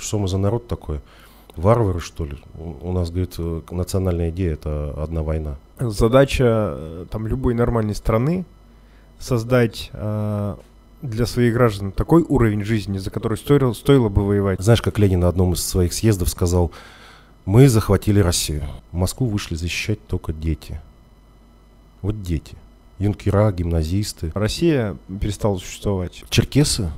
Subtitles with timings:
[0.00, 1.00] Что мы за народ такой?
[1.56, 2.38] Варвары, что ли?
[2.58, 5.56] У у нас, говорит, э, национальная идея– это одна война.
[5.78, 8.44] Задача э, там любой нормальной страны
[9.18, 10.56] создать э,
[11.02, 14.60] для своих граждан такой уровень жизни, за который стоило, стоило бы воевать.
[14.60, 16.70] Знаешь, как Ленин на одном из своих съездов сказал,
[17.44, 18.64] мы захватили Россию.
[18.92, 20.80] В Москву вышли защищать только дети.
[22.02, 22.56] Вот дети.
[22.98, 24.30] Юнкера, гимназисты.
[24.34, 26.22] Россия перестала существовать.
[26.28, 26.90] Черкесы,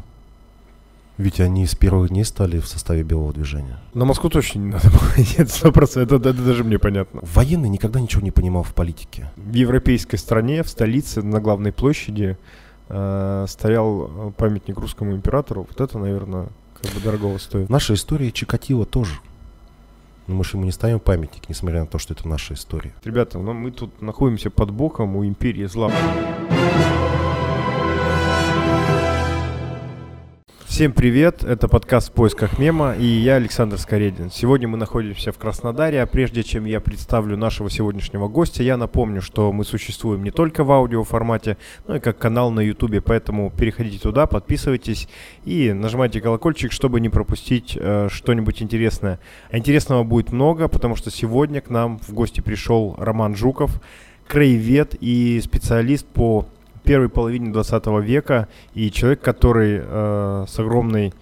[1.22, 3.78] ведь они с первых дней стали в составе белого движения.
[3.94, 5.24] На Москву точно не надо было.
[5.38, 6.20] Нет, сто процентов.
[6.20, 7.20] Это, это даже мне понятно.
[7.22, 9.30] Военный никогда ничего не понимал в политике.
[9.36, 12.36] В европейской стране, в столице, на главной площади
[12.88, 15.66] э, стоял э, памятник русскому императору.
[15.68, 16.48] Вот это, наверное,
[16.80, 17.68] как бы дорогого стоит.
[17.68, 19.14] В нашей истории Чикатило тоже.
[20.26, 22.92] Но мы же ему не ставим памятник, несмотря на то, что это наша история.
[23.04, 25.90] Ребята, ну мы тут находимся под боком у империи зла.
[30.72, 34.30] Всем привет, это подкаст «В поисках мема» и я Александр Скоредин.
[34.30, 39.20] Сегодня мы находимся в Краснодаре, а прежде чем я представлю нашего сегодняшнего гостя, я напомню,
[39.20, 43.98] что мы существуем не только в аудиоформате, но и как канал на ютубе, поэтому переходите
[43.98, 45.10] туда, подписывайтесь
[45.44, 49.20] и нажимайте колокольчик, чтобы не пропустить э, что-нибудь интересное.
[49.50, 53.78] А интересного будет много, потому что сегодня к нам в гости пришел Роман Жуков,
[54.26, 56.46] краевед и специалист по
[56.82, 61.12] первой половине 20 века и человек, который э, с огромной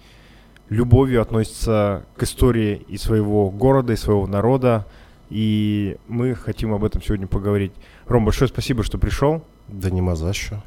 [0.69, 4.85] любовью относится к истории и своего города, и своего народа.
[5.29, 7.71] И мы хотим об этом сегодня поговорить.
[8.07, 9.43] Ром, большое спасибо, что пришел.
[9.67, 10.61] Да нема за що.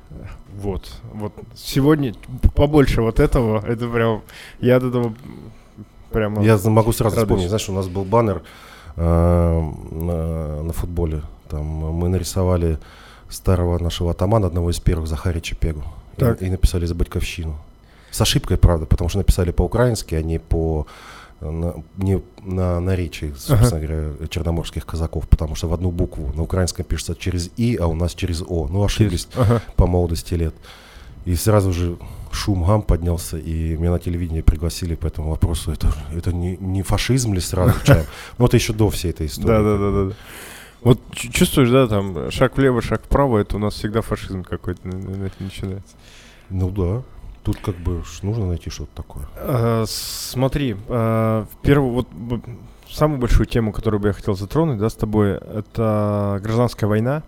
[0.63, 1.33] Вот, вот.
[1.55, 2.15] Сегодня
[2.55, 3.63] побольше вот этого.
[3.67, 4.23] Это прям,
[4.61, 5.15] я от этого
[6.11, 6.43] прямо...
[6.43, 7.27] Я могу сразу радуюсь.
[7.27, 8.43] вспомнить, знаешь, у нас был баннер
[8.97, 11.23] э, на, на футболе.
[11.49, 12.79] Там мы нарисовали
[13.35, 15.83] старого нашего атамана, одного из первых, Захария Чепегу.
[16.17, 16.43] И- Так.
[16.43, 17.57] И, написали за батьковщину.
[18.11, 20.87] С ошибкой, правда, потому что написали по-украински, а не по
[21.41, 26.85] на, не на наречии, собственно говоря, черноморских казаков, потому что в одну букву на украинском
[26.85, 28.69] пишется через «и», а у нас через «о».
[28.71, 29.61] Ну, ошиблись Ага.
[29.77, 30.55] по молодости лет.
[31.27, 31.97] И сразу же
[32.31, 35.73] шум гам поднялся, и меня на телевидении пригласили по этому вопросу.
[35.73, 37.75] Это, это не, не фашизм ли сразу?
[38.39, 39.47] Ну, это еще до всей этой истории.
[39.49, 40.11] Да, да, да, да.
[40.11, 40.15] да.
[40.85, 44.87] Вот чу- чувствуешь, да, там шаг влево, шаг вправо, это у нас всегда фашизм какой-то
[44.87, 45.97] на- на- на- начинается.
[46.51, 47.03] Ну да.
[47.43, 49.27] Тут как бы нужно найти что-то такое.
[49.37, 52.09] А, Смотри, а, в первую вот
[52.91, 57.23] самую большую тему, которую бы я хотел затронуть, да, с тобой, это гражданская война,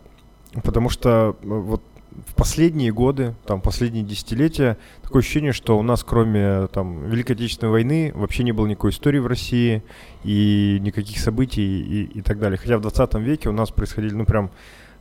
[0.63, 1.83] потому что э, вот
[2.27, 7.71] в последние годы, там последние десятилетия, такое ощущение, что у нас кроме там Великой Отечественной
[7.73, 9.83] войны вообще не было никакой истории в России
[10.25, 12.59] и никаких событий и, и так далее.
[12.59, 14.51] Хотя в 20 веке у нас происходили, ну прям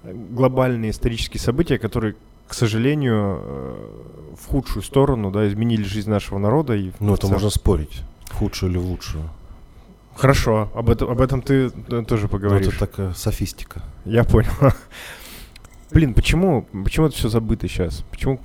[0.04, 2.16] э, глобальные исторические события, которые
[2.48, 3.90] к сожалению, э,
[4.40, 6.76] в худшую сторону, да, изменили жизнь нашего народа.
[6.76, 8.04] И Ну, это целом- можно спорить.
[8.26, 9.24] В худшую или в лучшую.
[10.16, 12.68] Хорошо, об этом, об этом ты э, тоже Ну, поговоришь.
[12.68, 13.82] это такая софистика.
[14.06, 14.52] Я понял.
[15.92, 18.04] Блин, почему, почему это все забыто сейчас?
[18.12, 18.40] Почему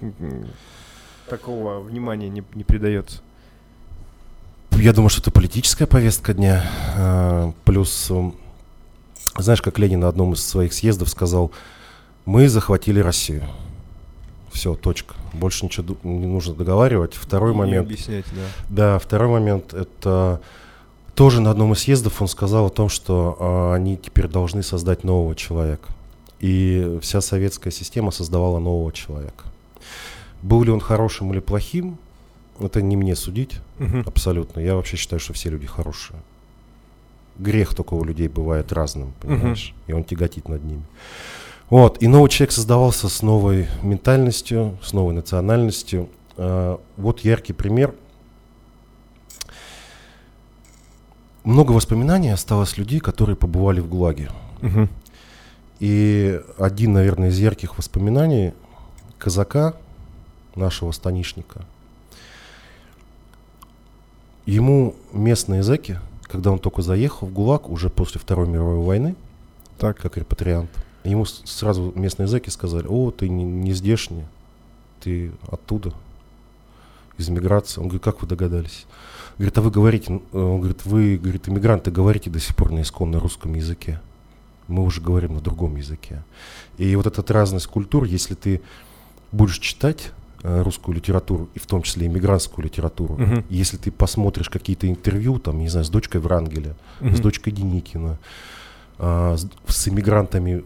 [1.28, 3.22] такого внимания не, не придается?
[4.72, 6.64] Я думаю, что это политическая повестка дня.
[6.96, 8.10] А, Плюс,
[9.36, 11.50] знаешь, как Ленин на одном из своих съездов сказал,
[12.24, 13.44] мы захватили Россию.
[14.52, 15.14] Все, точка.
[15.32, 17.14] Больше ничего не нужно договаривать.
[17.14, 17.86] Второй Не момент.
[17.86, 18.42] объяснять, да.
[18.68, 20.40] Да, второй момент это
[21.14, 25.04] тоже на одном из съездов он сказал о том, что а, они теперь должны создать
[25.04, 25.88] нового человека.
[26.40, 29.44] И вся советская система создавала нового человека.
[30.42, 31.98] Был ли он хорошим или плохим,
[32.58, 34.04] это не мне судить Мгм.
[34.06, 34.60] абсолютно.
[34.60, 36.18] Я вообще считаю, что все люди хорошие.
[37.38, 39.74] Грех только у людей бывает разным, понимаешь?
[39.86, 40.82] И он тяготит над ними.
[41.70, 46.08] Вот, и новый человек создавался с новой ментальностью, с новой национальностью.
[46.36, 47.94] А, Вот яркий пример.
[51.44, 54.30] Много воспоминаний осталось людей, которые побывали в ГУЛАГе.
[54.60, 54.88] Мгм.
[55.80, 58.52] И один, наверное, из ярких воспоминаний
[59.18, 59.74] казака,
[60.54, 61.64] нашего станишника,
[64.46, 69.14] ему местные зэки, когда он только заехал в ГУЛАГ, уже после Второй мировой войны,
[69.78, 69.98] Так.
[69.98, 70.70] как репатриант,
[71.04, 74.24] ему сразу местные зэки сказали, о, ты не, не здешний,
[75.00, 75.92] ты оттуда,
[77.16, 77.80] из миграции.
[77.80, 78.86] Он говорит, как вы догадались?
[79.36, 82.80] Говорит, а вы говорите, н- он говорит, вы, говорит, иммигранты говорите до сих пор на
[82.82, 84.00] исконно русском языке.
[84.70, 86.22] Мы уже говорим на другом языке.
[86.78, 88.60] И вот эта разность культур, если ты
[89.32, 90.12] будешь читать
[90.42, 93.44] э, русскую литературу, и в том числе иммигрантскую литературу, Мгм.
[93.50, 97.20] если ты посмотришь какие-то интервью, там, не знаю, с дочкой Врангеля, с Мгм.
[97.22, 98.18] дочкой Деникина,
[98.98, 100.62] а, с, с иммигрантами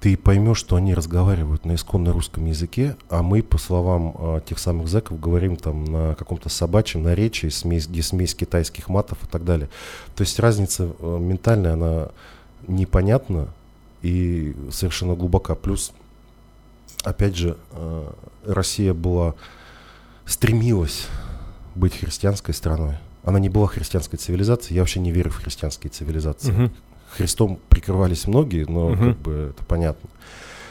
[0.00, 4.58] ты поймешь, что они разговаривают на исконно русском языке, а мы, по словам э, тех
[4.58, 9.44] самых зэков, говорим там на каком-то собачьем наречии, смесь, где смесь китайских матов и так
[9.44, 9.68] далее.
[10.16, 12.08] То есть разница э, ментальная, она
[12.66, 13.48] непонятна
[14.02, 15.54] и совершенно глубока.
[15.54, 15.92] Плюс,
[17.04, 18.12] опять же, э,
[18.46, 19.34] Россия была,
[20.26, 21.06] стремилась
[21.74, 22.96] быть христианской страной.
[23.24, 26.52] Она не была христианской цивилизацией, я вообще не верю в христианские цивилизации.
[26.52, 26.70] Uh-huh.
[27.10, 28.96] Христом прикрывались многие, но угу.
[28.96, 30.08] как бы это понятно.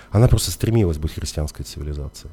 [0.09, 2.31] Она просто стремилась быть христианской цивилизацией.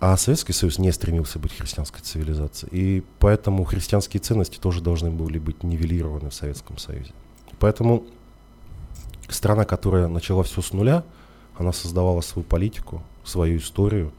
[0.00, 2.70] А Советский Союз не стремился быть христианской цивилизацией.
[2.72, 7.12] И поэтому христианские ценности тоже должны были быть нивелированы в Советском Союзе.
[7.60, 8.04] Поэтому
[9.32, 11.04] страна, которая начала все с нуля,
[11.56, 14.12] она создавала свою политику, свою историю.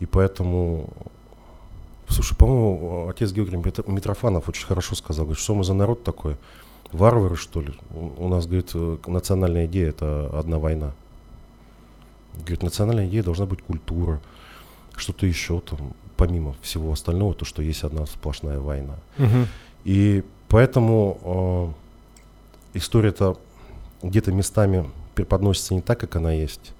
[0.00, 0.90] И поэтому,
[2.08, 6.36] слушай, по-моему, отец Георгий Митрофанов очень хорошо сказал, говорит, что мы за народ такой–
[6.92, 7.72] варвары, что ли.
[7.90, 10.92] У нас, говорит, э, национальная идея– это одна война.
[12.34, 14.20] Говорит, национальная идея должна быть культура,
[14.96, 18.96] что-то еще там, помимо всего остального, то, что есть одна сплошная война.
[19.18, 19.46] Угу.
[19.84, 21.74] И поэтому
[22.74, 23.38] э, история-то
[24.02, 26.72] где-то местами преподносится не так, как она есть.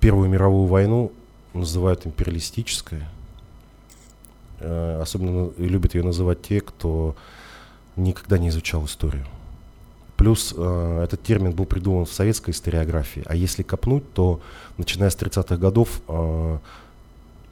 [0.00, 1.12] Первую мировую войну
[1.54, 3.00] называют империалистической.
[4.60, 7.16] Э, особенно любят ее называть те, кто
[7.96, 9.26] никогда не изучал историю.
[10.16, 14.40] Плюс э, этот термин был придуман в советской историографии, а если копнуть, то
[14.78, 16.58] начиная с 30-х годов э,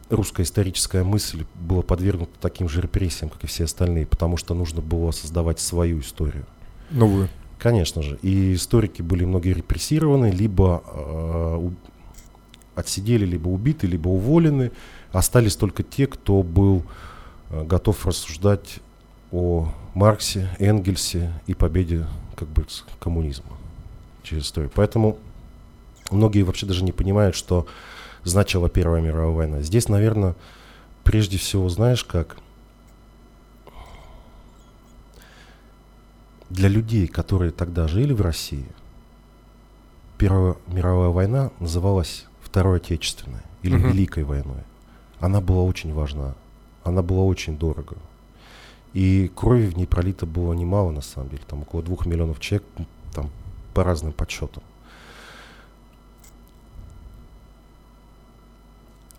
[0.09, 4.81] русская историческая мысль была подвергнута таким же репрессиям, как и все остальные, потому что нужно
[4.81, 6.47] было создавать свою историю.
[6.91, 7.29] Новую.
[7.65, 8.19] Конечно же.
[8.21, 11.71] И историки были многие репрессированы, либо э,
[12.75, 14.71] отсидели, либо убиты, либо уволены.
[15.13, 16.83] Остались только те, кто был
[17.49, 18.81] э, готов рассуждать
[19.33, 22.07] о Марксе, Энгельсе и победе
[22.37, 22.67] как бы
[23.01, 23.57] коммунизма
[24.23, 24.71] через историю.
[24.75, 25.17] Поэтому
[26.11, 27.67] многие вообще даже не понимают, что
[28.25, 29.63] значила Первая мировая война.
[29.63, 30.35] Здесь, наверное,
[31.03, 32.37] прежде всего, знаешь, как
[36.51, 38.67] для людей, которые тогда жили в России,
[40.17, 43.89] Первая мировая война называлась Второй Отечественной или угу.
[43.89, 44.63] Великой войной.
[45.19, 46.35] Она была очень важна,
[46.85, 47.97] она была очень дорого.
[48.93, 52.67] И крови в ней пролито было немало, на самом деле, там около двух миллионов человек,
[53.13, 53.31] там
[53.73, 54.63] по разным подсчетам.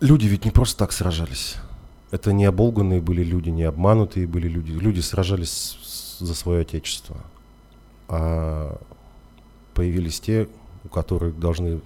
[0.00, 1.56] Люди ведь не просто так сражались.
[2.10, 4.72] Это не оболганные были люди, не обманутые были люди.
[4.72, 5.78] Люди сражались
[6.18, 7.16] за свое отечество.
[8.08, 8.80] А
[9.74, 10.48] появились те,
[10.84, 11.80] у которых должны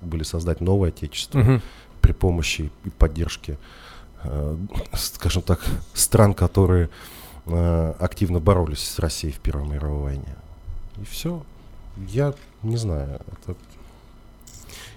[0.00, 1.60] были создать новое отечество угу.
[2.00, 3.58] при помощи и поддержке,
[4.22, 4.56] э,
[4.92, 5.60] скажем так,
[5.94, 6.90] стран, которые
[7.46, 10.34] Э, активно боролись с Россией в Первой мировой войне.
[10.96, 11.42] И все.
[11.96, 13.20] Я не знаю.
[13.32, 13.56] Это...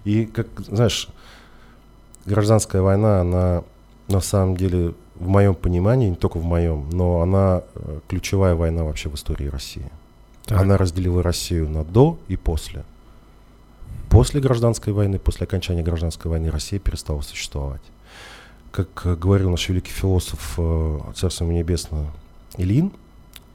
[0.05, 1.09] И, как, знаешь,
[2.25, 3.63] гражданская война, она
[4.07, 8.83] на самом деле, в моем понимании, не только в моем, но она э, ключевая война
[8.83, 9.89] вообще в истории России.
[10.45, 10.61] Так.
[10.61, 12.83] Она разделила Россию на до и после.
[14.09, 17.81] После гражданской войны, после окончания гражданской войны Россия перестала существовать.
[18.71, 20.59] Как э, говорил наш великий философ,
[21.15, 22.07] Царство Небесное,
[22.57, 22.91] Ильин,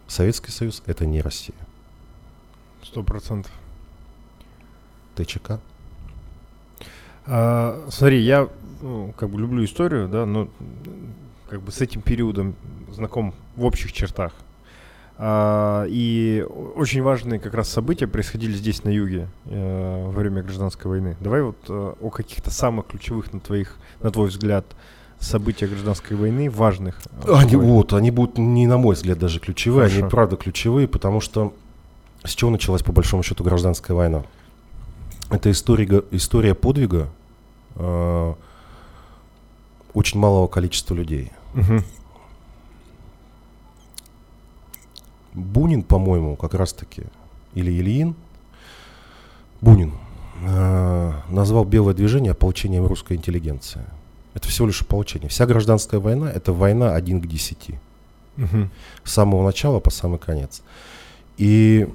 [0.09, 1.57] Советский Союз– это не Россия.
[2.83, 3.51] Сто процентов.
[5.15, 5.61] ТЧК?
[7.27, 8.49] А, смотри, я
[8.83, 10.49] ну, как бы люблю историю, да, но
[11.53, 12.55] как бы с этим периодом
[12.91, 14.33] знаком в общих чертах.
[15.19, 20.91] А, и очень важные как раз события происходили здесь, на юге, э, во время гражданской
[20.91, 21.15] войны.
[21.21, 24.65] Давай вот э, о каких-то самых ключевых, на, твоих, на твой взгляд,
[25.19, 26.99] события гражданской войны важных?
[27.29, 30.01] Они, вот, они будут, не на мой взгляд, даже ключевые, Хорошо.
[30.01, 31.53] они правда ключевые, потому что
[32.25, 34.25] с чего началась по большому счету гражданская война?
[35.29, 37.11] Это история, история подвига
[37.75, 38.35] э,
[39.93, 41.31] очень малого количества людей.
[41.55, 41.83] Угу.
[45.35, 47.05] Бунин, по-моему, как раз-таки,
[47.55, 48.15] или Ильин,
[49.61, 49.95] Бунин,
[50.43, 53.85] э, назвал белое движение ополчением русской интеллигенции.
[54.35, 55.29] Это всего лишь ополчение.
[55.29, 57.79] Вся гражданская война– это война один к десяти.
[58.39, 58.69] Угу.
[59.05, 60.63] С самого начала по самый конец.
[61.37, 61.89] И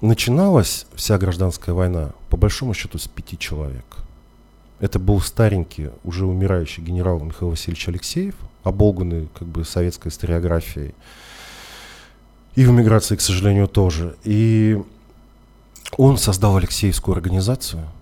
[0.00, 3.84] начиналась вся гражданская война, по большому счету, с пяти человек.
[4.80, 8.34] Это был старенький, уже умирающий генерал Михаил Васильевич Алексеев,
[8.68, 10.94] оболганный как бы советской историографией.
[12.54, 14.16] И в эмиграции, к сожалению, тоже.
[14.24, 14.80] И
[15.96, 17.88] он создал Алексеевскую организацию–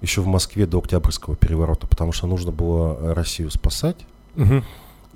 [0.00, 3.96] еще в Москве до Октябрьского переворота, потому что нужно было Россию спасать.
[4.36, 4.62] Угу.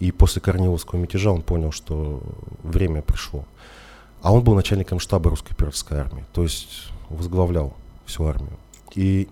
[0.00, 2.22] И после Корниловского мятежа он понял, что
[2.62, 3.44] время пришло.
[4.22, 7.74] А он был начальником штаба русской пиратской армии, то есть возглавлял
[8.06, 8.56] всю армию.
[8.94, 9.28] И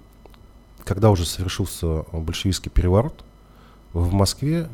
[0.84, 3.24] когда уже совершился большевистский переворот,
[3.92, 4.68] в Москве,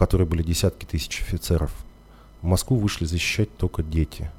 [0.00, 1.70] которой были десятки тысяч офицеров,
[2.40, 4.30] в Москву вышли защищать только дети.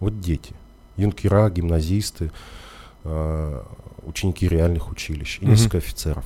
[0.00, 0.54] Вот дети.
[0.96, 2.32] Юнкера, гимназисты,
[3.04, 3.62] э,
[4.04, 5.50] ученики реальных училищ и Мгм.
[5.50, 6.24] несколько офицеров.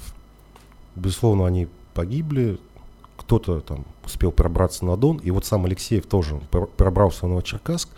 [0.94, 2.60] Безусловно, они погибли,
[3.16, 6.40] кто-то там успел пробраться на Дон, и вот сам Алексеев тоже
[6.76, 7.88] пробрался в Новочеркасск,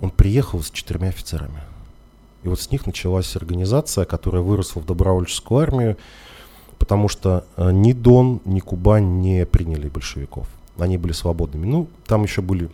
[0.00, 1.62] он приехал с четырьмя офицерами.
[2.42, 5.96] И вот с них началась организация, которая выросла в добровольческую армию,
[6.80, 10.48] потому что э, ни Дон, ни Кубань не приняли большевиков.
[10.78, 11.66] Они были свободными.
[11.66, 12.68] Ну, там еще были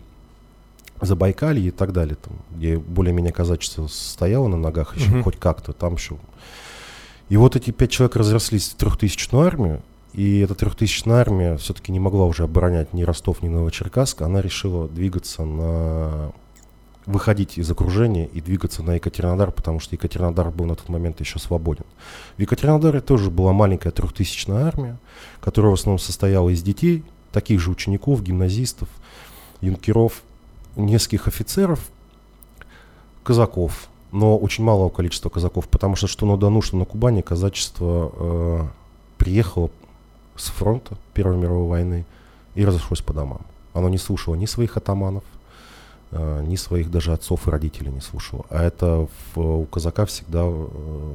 [1.01, 5.23] Забайкалье и так далее, там, где более-менее казачество стояло на ногах еще Мгм.
[5.23, 6.17] хоть как-то, там еще.
[7.29, 9.81] И вот эти пять человек разрослись в трехтысячную армию,
[10.13, 14.87] и эта трехтысячная армия все-таки не могла уже оборонять ни Ростов, ни Новочеркасск, она решила
[14.87, 16.31] двигаться на
[17.07, 21.39] выходить из окружения и двигаться на Екатеринодар, потому что Екатеринодар был на тот момент еще
[21.39, 21.85] свободен.
[22.35, 24.97] В Екатеринодаре тоже была маленькая трехтысячная армия,
[25.39, 28.89] которая в основном состояла из детей, таких же учеников, гимназистов,
[29.61, 30.21] юнкеров,
[30.75, 31.79] нескольких офицеров,
[33.23, 38.11] казаков, но очень малого количества казаков, потому что что на Дону, что на Кубани казачество
[38.15, 38.67] э,
[39.17, 39.69] приехало
[40.35, 42.05] с фронта Первой мировой войны
[42.53, 43.41] и разошлось по домам.
[43.73, 45.23] Оно не слушало ни своих атаманов,
[46.11, 48.45] ни своих даже отцов и родителей не слушало.
[48.49, 51.13] А это в- у казака всегда э,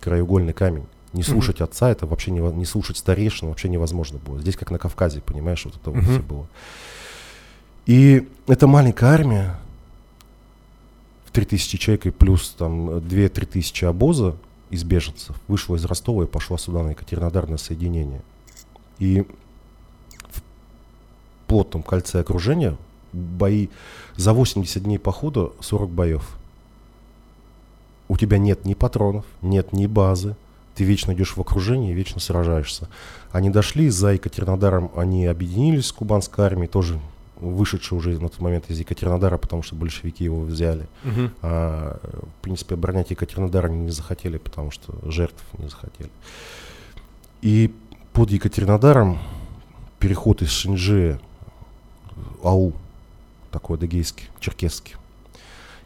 [0.00, 0.84] краеугольный камень.
[1.14, 4.38] Не слушать отца, это вообще не, не слушать старейшин вообще невозможно было.
[4.40, 6.46] Здесь как на Кавказе, понимаешь, вот это вот все было.
[7.86, 9.58] И эта маленькая армия,
[11.24, 14.36] в 3000 человек и плюс там 2-3 тысячи обоза
[14.68, 18.20] из беженцев, вышла из Ростова и пошла сюда на Екатеринодар на соединение.
[18.98, 19.22] И
[20.30, 20.42] в
[21.46, 22.76] плотном кольце окружения
[23.18, 23.68] бои
[24.16, 26.38] за 80 дней похода 40 боев.
[28.08, 30.34] У тебя нет ни патронов, нет ни базы.
[30.74, 32.88] Ты вечно идешь в окружении и вечно сражаешься.
[33.32, 37.00] Они дошли за Екатеринодаром, они объединились с кубанской армией, тоже
[37.40, 40.86] вышедшей уже на тот момент из Екатеринодара, потому что большевики его взяли.
[41.04, 41.32] Мгм.
[41.42, 41.98] А,
[42.38, 46.10] в принципе, оборонять Екатеринодар они не захотели, потому что жертв не захотели.
[47.42, 47.74] И
[48.12, 49.18] под Екатеринодаром
[49.98, 51.20] переход из Шинджи,
[52.42, 52.72] АУ,
[53.58, 54.94] такой адыгейский, черкесский,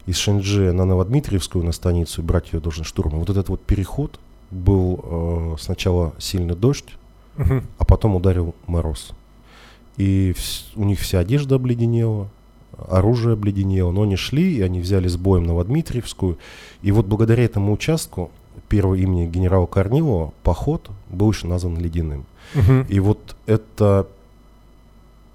[0.05, 3.19] из Шинджи на Новодмитриевскую, на станицу, брать ее должен штурмом.
[3.19, 4.19] Вот этот вот переход
[4.51, 6.93] был э, сначала сильный дождь,
[7.35, 7.63] Мгм.
[7.79, 9.13] а потом ударил мороз.
[9.97, 10.35] И
[10.75, 12.29] у них вся одежда обледенела,
[12.89, 16.37] оружие обледенело, но они шли, и они взяли с боем Новодмитриевскую.
[16.83, 18.29] И вот благодаря этому участку,
[18.69, 22.25] первого имени генерала Корнилова, поход был еще назван Ледяным.
[22.53, 22.85] Мгм.
[22.87, 24.05] И вот это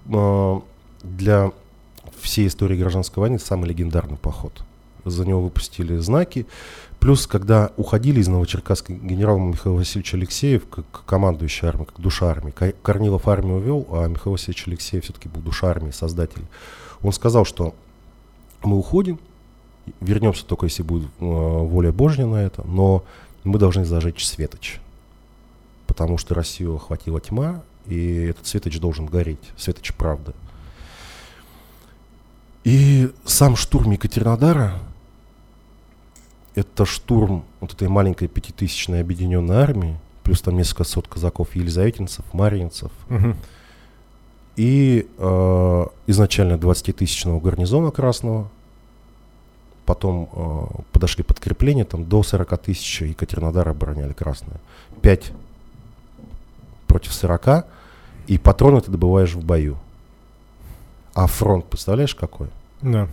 [0.08, 0.60] э,
[1.02, 1.52] для
[2.20, 4.62] всей истории гражданской войны самый легендарный поход.
[5.04, 6.46] За него выпустили знаки.
[7.00, 12.50] Плюс, когда уходили из Новочеркасска генерал Михаил Васильевич Алексеев, как командующий армией, как душа армии,
[12.50, 16.42] Ко- Корнилов армию вел, а Михаил Васильевич Алексеев все-таки был душа армии, создатель.
[17.02, 17.74] Он сказал, что
[18.64, 19.20] мы уходим,
[20.00, 23.04] вернемся только если будет э, воля Божья на это, но
[23.44, 24.80] мы должны зажечь светоч,
[25.86, 30.32] потому что Россию охватила тьма, и этот светоч должен гореть, светоч правды.
[32.64, 34.74] И сам штурм Екатеринодара,
[36.54, 42.90] это штурм вот этой маленькой пятитысячной объединенной армии, плюс там несколько сот казаков, елизаветинцев, марьинцев,
[43.08, 43.36] Мгм.
[44.56, 48.48] и э, изначально 20-тысячного гарнизона Красного,
[49.86, 54.60] потом э, подошли подкрепления, там до 40 тысяч Екатеринодара обороняли Красное.
[55.00, 55.32] 5
[56.88, 57.66] против 40,
[58.26, 59.78] и патроны ты добываешь в бою.
[61.18, 62.46] А фронт, представляешь, какой?
[62.80, 63.08] Да.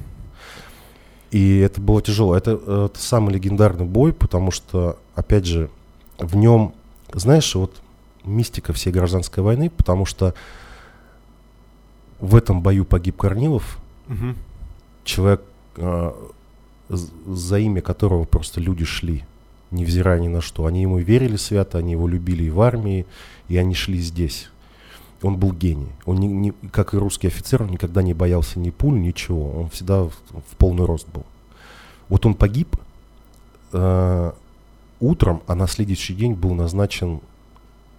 [1.31, 2.35] И это было тяжело.
[2.37, 5.71] Это, э, это самый легендарный бой, потому что, опять же,
[6.19, 6.75] в нем,
[7.11, 7.81] знаешь, вот
[8.23, 10.35] мистика всей гражданской войны, потому что
[12.19, 14.35] в этом бою погиб Корнилов, Мгм.
[15.03, 15.41] человек,
[15.77, 16.11] э,
[16.89, 19.23] за имя которого просто люди шли,
[19.71, 20.67] невзирая ни на что.
[20.67, 23.07] Они ему верили свято, они его любили и в армии,
[23.47, 24.51] и они шли здесь.
[25.25, 25.91] Он был гений.
[26.05, 29.51] Он, не, не- как и русский офицер, он никогда не боялся ни пуль, ничего.
[29.59, 31.25] Он всегда в, в полный рост был.
[32.09, 32.77] Вот он погиб
[33.73, 34.31] э,
[34.99, 37.21] утром, а на следующий день был назначен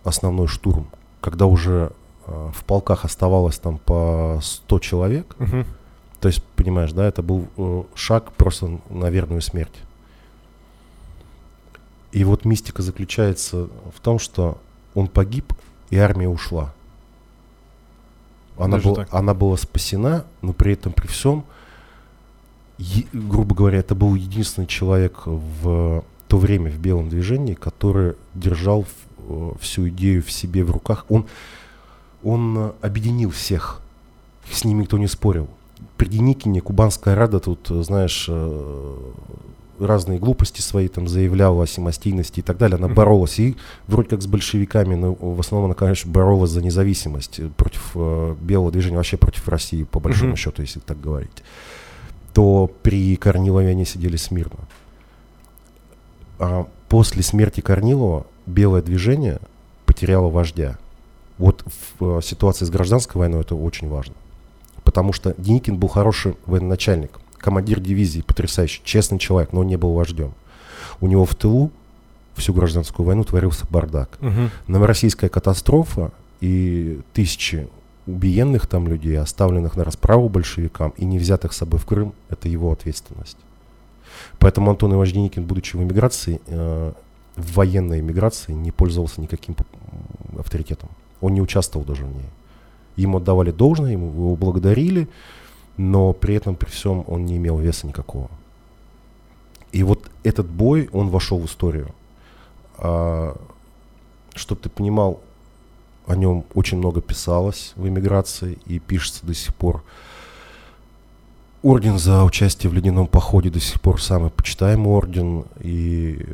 [0.05, 0.87] основной штурм,
[1.21, 1.91] когда уже
[2.27, 5.35] э, в полках оставалось там по 100 человек.
[5.39, 5.67] Мгм.
[6.21, 9.75] То есть, понимаешь, да, это был э, шаг просто на верную смерть.
[12.13, 14.59] И вот мистика заключается в том, что
[14.95, 15.53] он погиб,
[15.91, 16.73] и армия ушла.
[18.59, 19.09] Она, Даже была, так?
[19.15, 21.45] она была спасена, но при этом, при всем,
[22.79, 28.83] е- грубо говоря, это был единственный человек в то время в белом движении, который держал
[28.85, 28.89] в-
[29.29, 31.05] э, всю идею в себе в руках.
[31.09, 31.27] Он,
[32.25, 33.81] он объединил всех,
[34.51, 35.49] с ним никто не спорил.
[35.97, 38.99] При Деникине Кубанская Рада тут, э, знаешь, э,
[39.79, 42.77] разные глупости свои там заявляла о самостийности и так далее.
[42.77, 43.57] Она боролась и
[43.87, 48.35] вроде как с большевиками, но в основном она, конечно, боролась за независимость э, против э,
[48.41, 50.37] белого движения, вообще против России, по большому Мгм.
[50.37, 51.43] счету, если так говорить.
[52.35, 54.59] То при Корнилове они сидели смирно.
[56.39, 59.39] А после смерти Корнилова белое движение
[59.87, 60.79] потеряло вождя.
[61.39, 61.65] Вот
[61.99, 64.15] в э, ситуации с гражданской войной это очень важно.
[64.85, 69.93] Потому что Деникин был хороший военачальник, командир дивизии, потрясающий, честный человек, но он не был
[69.93, 70.35] вождем.
[71.01, 71.71] У него в тылу
[72.35, 74.19] всю гражданскую войну творился бардак.
[74.21, 74.51] Мгм.
[74.67, 77.69] Новороссийская катастрофа и тысячи
[78.07, 82.49] убиенных там людей, оставленных на расправу большевикам и не взятых с собой в Крым, это
[82.49, 83.39] его ответственность.
[84.39, 86.93] Поэтому Антон Иванович Деникин, будучи в эмиграции, э,
[87.37, 89.57] в военной эмиграции, не пользовался никаким
[90.39, 90.89] авторитетом.
[91.21, 92.31] Он не участвовал даже в ней.
[92.97, 95.09] Ему отдавали должное, ему его благодарили,
[95.77, 98.29] но при этом, при всем, он не имел веса никакого.
[99.73, 101.89] И вот этот бой, он вошел в историю.
[104.35, 105.21] чтобы ты понимал,
[106.07, 109.83] о нем очень много писалось в эмиграции и пишется до сих пор.
[111.63, 115.45] Орден за участие в ледяном походе до сих пор самый почитаемый орден.
[115.61, 116.25] И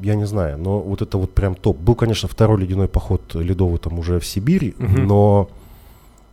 [0.00, 1.76] я не знаю, но вот это вот прям топ.
[1.76, 5.06] Был, конечно, второй ледяной поход ледовый там уже в Сибири, Мгм.
[5.06, 5.50] но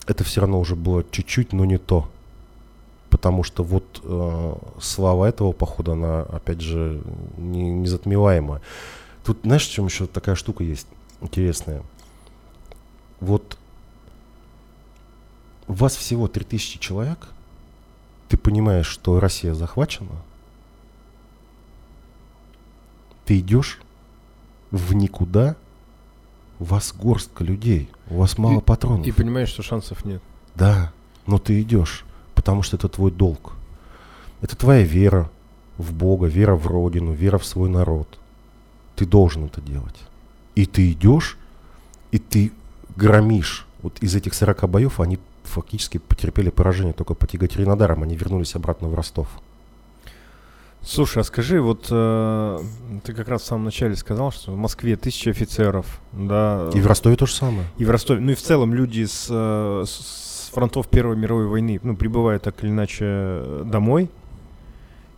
[0.07, 2.09] это все равно уже было чуть-чуть, но не то.
[3.09, 7.01] Потому что вот э, слава этого похода, она, опять же,
[7.37, 8.61] не, незатмеваемая.
[9.23, 10.87] Тут, знаешь, в чем еще такая штука есть
[11.21, 11.81] интересная?
[13.19, 13.57] Вот
[15.67, 17.29] вас всего 3000 человек,
[18.27, 20.21] ты понимаешь, что Россия захвачена,
[23.25, 23.79] ты идешь
[24.71, 25.55] в никуда,
[26.59, 29.05] у вас горстка людей, у вас мало И- патронов.
[29.05, 30.21] И понимаешь, что шансов нет.
[30.55, 30.91] Да,
[31.25, 33.53] но ты идешь, потому что это твой долг.
[34.41, 35.29] Это твоя вера
[35.77, 38.07] в Бога, вера в Родину, вера в свой народ.
[38.95, 39.95] Ты должен это делать.
[40.55, 41.37] И ты идешь,
[42.11, 42.51] и ты
[42.95, 43.65] громишь.
[43.81, 48.03] Вот из этих 40 боев они фактически потерпели поражение только по Тяготиринадарам.
[48.03, 49.27] Они вернулись обратно в Ростов.
[50.85, 52.59] Слушай, а скажи, вот э,
[53.03, 56.85] ты как раз в самом начале сказал, что в Москве тысячи офицеров, да, И в
[56.85, 57.65] Ростове то же самое.
[57.77, 61.79] и в Ростове, ну и в целом люди с, э, с- фронтов Первой мировой войны,
[61.83, 64.09] ну, прибывают так или иначе домой,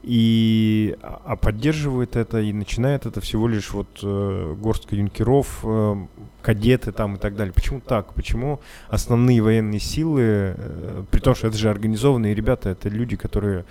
[0.03, 5.95] и, а а поддерживают это, и начинает это всего лишь вот э, горстка юнкеров, э,
[6.41, 7.53] кадеты там и так далее.
[7.53, 8.13] Почему так?
[8.13, 13.65] Почему основные военные силы, э, при том, что это же организованные ребята, это люди, которые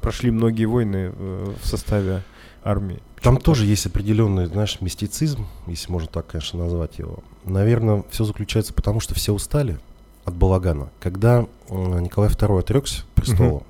[0.00, 2.22] прошли многие войны э, в составе
[2.64, 3.00] армии.
[3.22, 7.18] Там Почему тоже есть определенный, знаешь, мистицизм, если можно так, конечно, назвать его.
[7.44, 9.78] Наверное, все заключается потому, что все устали
[10.24, 10.90] от балагана.
[11.00, 13.62] Когда э, Николай II отрекся престола,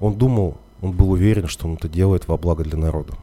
[0.00, 3.14] он думал, он был уверен, что он это делает во благо для народа.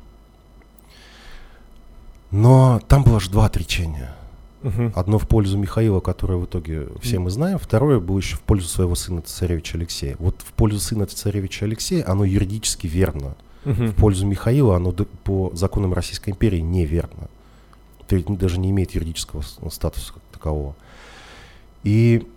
[2.32, 4.16] Но там было же два отречения.
[4.62, 4.92] Мгм.
[4.96, 8.68] Одно в пользу Михаила, которое в итоге все мы знаем, второе было еще в пользу
[8.68, 10.16] своего сына царевича Алексея.
[10.20, 13.88] Вот в пользу сына царевича Алексея оно юридически верно Мгм.
[13.88, 17.30] в пользу Михаила, оно по законам Российской империи неверно.
[18.08, 20.76] То есть даже не имеет юридического статуса как такового.
[21.84, 22.28] И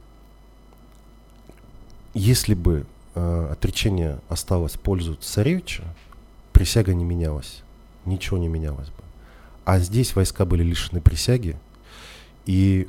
[2.14, 5.84] если бы э, отречение осталось в пользу царевича,
[6.52, 7.62] присяга не менялась.
[8.04, 9.02] Ничего не менялось бы.
[9.64, 11.56] А здесь войска были лишены присяги,
[12.46, 12.88] и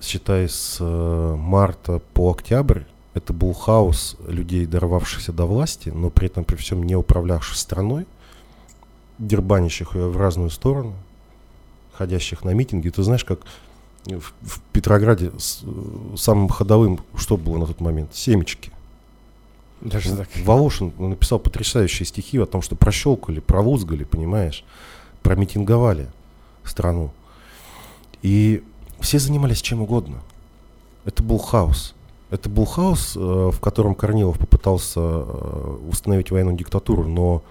[0.00, 2.82] считая с э, марта по октябрь,
[3.14, 8.06] это был хаос людей, дорвавшихся до власти, но при этом при всем не управлявших страной,
[9.18, 10.94] дербанящих ее в разную сторону,
[11.92, 12.88] ходящих на митинги.
[12.88, 13.40] Ты знаешь, как
[14.06, 18.14] в, в Петрограде с, э, самым ходовым, что было на тот момент?
[18.14, 18.72] Семечки.
[19.82, 20.28] Даже так.
[20.44, 24.64] Волошин написал потрясающие стихи о том, что прощелкали, пролузгали, понимаешь,
[25.22, 26.08] промитинговали
[26.64, 27.10] страну.
[28.22, 28.62] И
[29.00, 30.22] все занимались чем угодно.
[31.04, 31.94] Это был хаос.
[32.30, 33.18] Это был хаос, э,
[33.52, 37.42] в котором Корнилов попытался э, установить военную диктатуру, но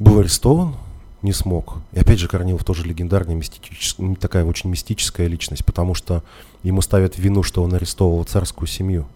[0.00, 0.74] был арестован,
[1.22, 1.76] не смог.
[1.92, 6.24] И опять же, Корнилов тоже легендарная, мистическая, такая очень мистическая личность, потому что
[6.62, 9.06] ему ставят вину, что он арестовывал царскую семью.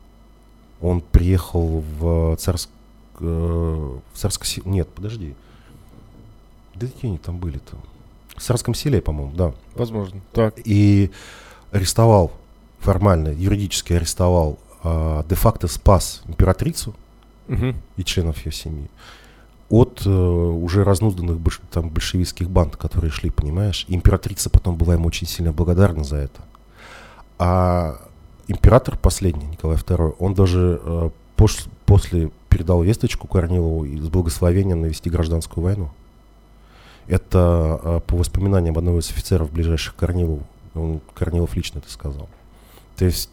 [0.85, 2.69] Он приехал в царск...
[3.21, 4.47] э, в царское...
[4.47, 5.35] се- Нет, подожди.
[6.75, 7.77] Да какие они там были-то?
[8.37, 9.55] В царском селе, по-моему, да.
[9.75, 10.21] Возможно.
[10.33, 10.55] Так.
[10.65, 11.11] И
[11.71, 12.33] арестовал,
[12.81, 16.95] формально, юридически арестовал а, де-факто спас императрицу
[17.49, 17.77] Мгм.
[17.97, 18.91] и членов ее семьи
[19.71, 23.87] от э, уже разнузданных больш- там, большевистских банд, которые шли, понимаешь?
[23.89, 26.43] И императрица потом была ему очень сильно благодарна за это.
[27.39, 27.97] А
[28.49, 31.11] император последний, Николай II, он даже э,
[31.87, 35.91] после передал весточку Корнилову с благословением навести гражданскую войну.
[37.07, 40.45] Это э, по воспоминаниям одного из офицеров ближайших Корнилову.
[40.75, 42.29] Он, Корнилов лично это сказал.
[42.97, 43.31] То есть...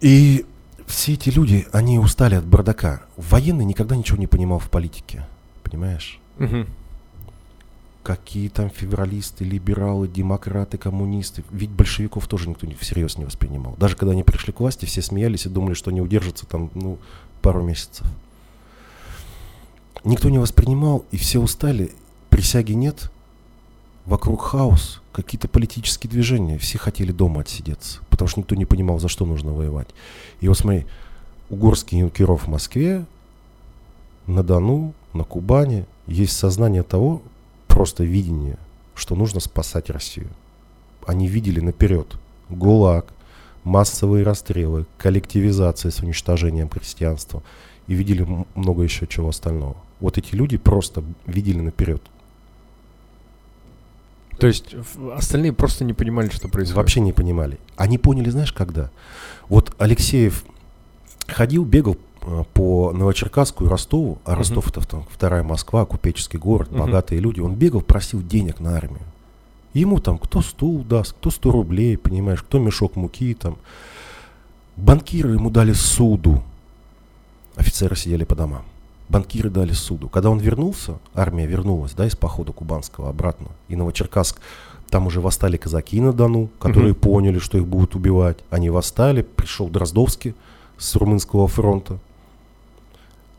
[0.00, 0.44] И
[0.86, 3.02] все эти люди, они устали от бардака.
[3.16, 5.26] Военный никогда ничего не понимал в политике.
[5.62, 6.20] Понимаешь?
[6.38, 6.68] Мгм.
[8.06, 11.42] Какие там февралисты, либералы, демократы, коммунисты.
[11.50, 13.74] Ведь большевиков тоже никто всерьез не воспринимал.
[13.80, 16.98] Даже когда они пришли к власти, все смеялись и думали, что они удержатся там, ну,
[17.42, 18.06] пару месяцев.
[20.04, 21.90] Никто не воспринимал, и все устали.
[22.30, 23.10] Присяги нет.
[24.04, 26.58] Вокруг хаос, какие-то политические движения.
[26.58, 29.88] Все хотели дома отсидеться, потому что никто не понимал, за что нужно воевать.
[30.38, 30.86] И вот смотри,
[31.50, 33.04] угорский юнкеров в Москве,
[34.28, 37.20] на Дону, на Кубани есть сознание того,
[37.76, 38.56] просто видение,
[38.94, 40.30] что нужно спасать Россию.
[41.06, 42.16] Они видели наперед
[42.48, 43.12] ГУЛАГ,
[43.64, 47.42] массовые расстрелы, коллективизация с уничтожением крестьянства
[47.86, 49.76] и видели много еще чего остального.
[50.00, 52.00] Вот эти люди просто видели наперед.
[54.38, 54.74] То есть
[55.14, 56.76] остальные просто не понимали, что происходит.
[56.78, 57.58] Вообще не понимали.
[57.76, 58.90] Они поняли, знаешь, когда?
[59.50, 60.46] Вот Алексеев
[61.26, 61.98] ходил, бегал
[62.54, 64.34] по Новочеркасску и Ростову, а.
[64.34, 67.40] Ростов это там вторая Москва, купеческий город, богатые люди.
[67.40, 69.02] Он бегал, просил денег на армию.
[69.74, 73.56] Ему там кто стул даст, кто 100 рублей, понимаешь, кто мешок муки там.
[74.76, 76.42] Банкиры ему дали суду.
[77.56, 78.62] Офицеры сидели по домам.
[79.08, 80.08] Банкиры дали суду.
[80.08, 83.48] Когда он вернулся, армия вернулась, да, из похода кубанского обратно.
[83.68, 84.40] И Новочеркасск,
[84.90, 87.00] там уже восстали казаки на Дону, которые Мгм.
[87.00, 88.38] поняли, что их будут убивать.
[88.50, 90.34] Они восстали, пришел Дроздовский
[90.76, 91.98] с Румынского фронта.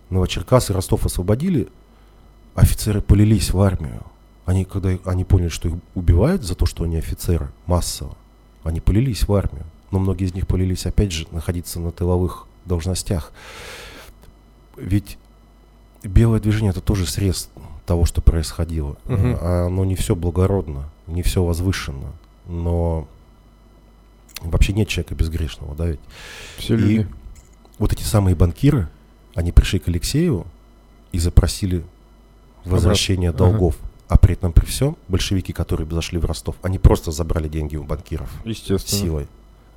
[0.09, 1.67] Новочеркасс и Ростов освободили,
[2.55, 4.03] офицеры полились в армию.
[4.45, 8.15] Они, когда они поняли, что их убивают за то, что они офицеры, массово,
[8.63, 9.65] они полились в армию.
[9.91, 13.31] Но многие из них полились, опять же, находиться на тыловых должностях.
[14.77, 15.17] Ведь
[16.03, 17.49] белое движение это тоже срез
[17.85, 18.97] того, что происходило.
[19.07, 22.11] А Оно не все благородно, не все возвышенно.
[22.47, 23.07] Но
[24.41, 25.99] вообще нет человека безгрешного, да, ведь?
[26.57, 27.07] Все И люди.
[27.79, 28.87] вот эти самые банкиры,
[29.37, 30.47] они пришли к Алексееву
[31.11, 31.85] и запросили
[32.65, 33.45] возвращение Обратно.
[33.45, 33.57] Ага.
[33.59, 33.77] долгов.
[34.07, 37.83] А при этом при всем большевики, которые зашли в Ростов, они просто забрали деньги у
[37.83, 38.99] банкиров Естественно.
[38.99, 39.27] силой.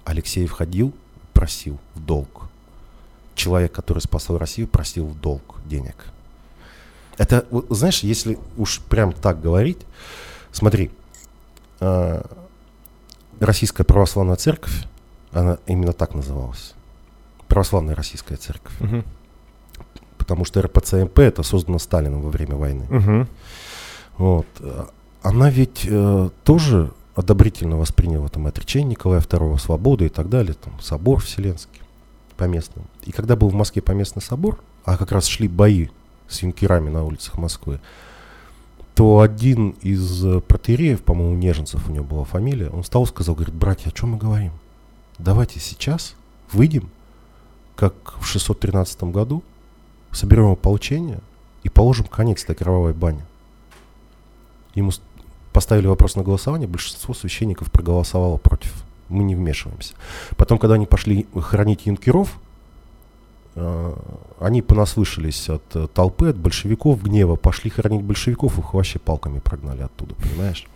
[0.07, 0.95] Алексеев ходил,
[1.35, 2.49] просил в долг.
[3.35, 6.07] Человек, который спасал Россию, просил в долг денег.
[7.19, 9.81] Это, знаешь, если уж прям так говорить,
[10.53, 10.91] смотри,
[11.81, 12.25] а,
[13.41, 14.87] Российская православная церковь,
[15.33, 16.73] она именно так называлась.
[17.47, 18.73] Православная российская церковь.
[18.81, 19.05] Мгм.
[20.31, 22.87] Потому что РПЦМП это создано Сталином во время войны.
[22.89, 23.29] Мгм.
[24.17, 24.47] Вот.
[25.23, 30.81] Она ведь э, тоже одобрительно восприняла там отречение Николая II, свободу и так далее, там
[30.81, 31.83] собор Вселенский
[32.37, 32.85] поместный.
[33.03, 35.89] И когда был в Москве поместный собор, а как раз шли бои
[36.29, 37.81] с юнкерами на улицах Москвы,
[38.95, 43.35] то один из э, протеереев, по-моему, Неженцев у него была фамилия, он встал и сказал,
[43.35, 44.53] говорит, братья, о чем мы говорим?
[45.19, 46.15] Давайте сейчас
[46.53, 46.89] выйдем,
[47.75, 49.43] как в 613 году,
[50.13, 51.21] соберем ополчение
[51.63, 53.25] и положим конец этой кровавой бане.
[54.75, 54.93] Ему
[55.53, 58.85] поставили вопрос на голосование, большинство священников проголосовало против.
[59.09, 59.95] Мы не вмешиваемся.
[60.37, 62.39] Потом, когда они пошли хоронить юнкеров,
[63.57, 63.97] э,
[64.39, 69.83] они понаслышались от э, толпы, от большевиков, гнева, пошли хоронить большевиков, их вообще палками прогнали
[69.83, 70.67] оттуда, понимаешь?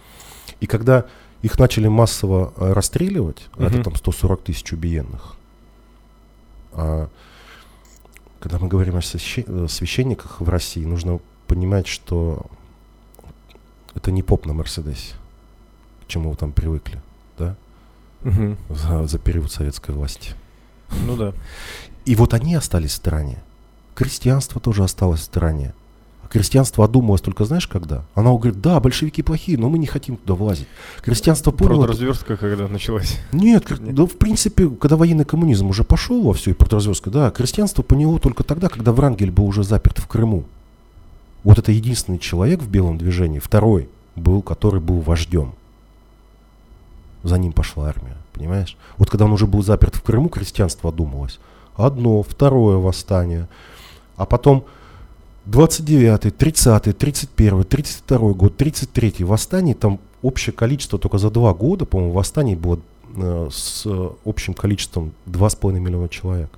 [0.60, 1.04] И когда
[1.42, 5.36] их начали массово э, расстреливать, а это там 140 тысяч убиенных,
[6.72, 7.08] а
[8.44, 12.44] когда мы говорим о свяще- священниках в России, нужно понимать, что
[13.94, 15.14] это не поп на Мерседесе,
[16.04, 17.00] к чему вы там привыкли,
[17.38, 17.56] да,
[18.22, 18.58] Мгм.
[18.68, 20.34] за, за период советской власти.
[21.06, 21.32] Ну да.
[22.04, 23.42] И вот они остались в стороне.
[23.94, 25.72] Крестьянство тоже осталось в стороне.
[26.34, 28.06] Крестьянство одумалось только знаешь когда?
[28.16, 30.66] Она говорит, да, большевики плохие, но мы не хотим туда влазить.
[31.00, 31.82] Крестьянство поняло...
[31.82, 33.20] Продразверстка когда началась.
[33.30, 33.94] Нет, Нет.
[33.94, 38.18] да в принципе, когда военный коммунизм уже пошел во всю и продразверстка, да, крестьянство поняло
[38.18, 40.42] только тогда, когда Врангель был уже заперт в Крыму.
[41.44, 45.54] Вот это единственный человек в белом движении, второй был, который был вождем.
[47.22, 48.76] За ним пошла армия, понимаешь?
[48.98, 51.38] Вот когда он уже был заперт в Крыму, крестьянство одумалось.
[51.76, 53.46] Одно, второе восстание.
[54.16, 54.64] А потом
[55.46, 62.12] 29-й, 30-й, 31-й, 32-й год, 33-й восстаний, там общее количество только за два года, по-моему,
[62.12, 62.80] восстаний было
[63.14, 63.86] э, с
[64.24, 66.50] общим количеством 2,5 миллиона человек.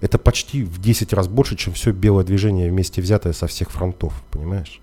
[0.00, 4.22] Это почти в 10 раз больше, чем все белое движение вместе взятое со всех фронтов,
[4.30, 4.80] понимаешь?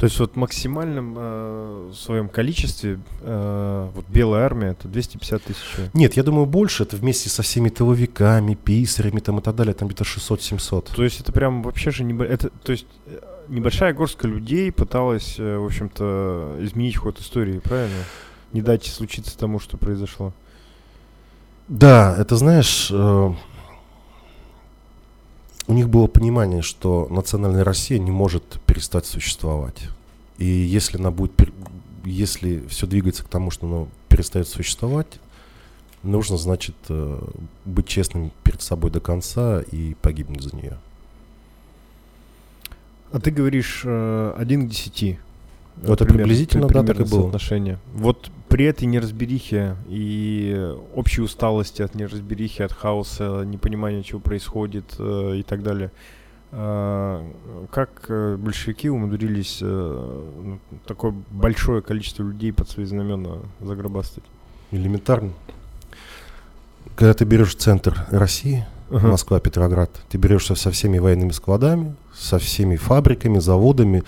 [0.00, 5.76] То есть вот в максимальном э, своем количестве э, вот белая армия это 250 тысяч
[5.92, 6.84] Нет, я думаю больше.
[6.84, 9.74] Это вместе со всеми тыловиками, писарями там и так далее.
[9.74, 10.94] Там где-то 600-700.
[10.96, 12.18] То есть это прям вообще же не...
[12.24, 18.02] Это, то есть э, небольшая горстка людей пыталась, э, в общем-то, изменить ход истории, правильно?
[18.54, 20.32] Не дать случиться тому, что произошло.
[21.68, 22.88] Да, это знаешь...
[22.90, 23.34] Э,
[25.70, 29.88] у них было понимание, что национальная Россия не может перестать существовать.
[30.36, 31.32] И если она будет,
[32.04, 35.20] если все двигается к тому, что она перестает существовать,
[36.02, 37.22] нужно, значит, э,
[37.64, 40.76] быть честным перед собой до конца и погибнуть за нее.
[43.12, 45.20] А ты говоришь э, один к десяти.
[45.82, 47.22] Вот это приблизительно, да, так и было.
[47.22, 47.78] Соотношение.
[47.94, 55.36] Вот при этой неразберихе и общей усталости от неразберихи, от хаоса, непонимания, чего происходит э,
[55.38, 55.90] и так далее,
[56.52, 57.30] э,
[57.70, 64.24] как э, большевики умудрились э, ну, такое большое количество людей под свои знамена загробастать?
[64.70, 65.32] Элементарно.
[66.96, 69.06] Когда ты берешь центр России, uh-huh.
[69.06, 74.02] Москва, Петроград, ты берешься со всеми военными складами, со всеми фабриками, заводами,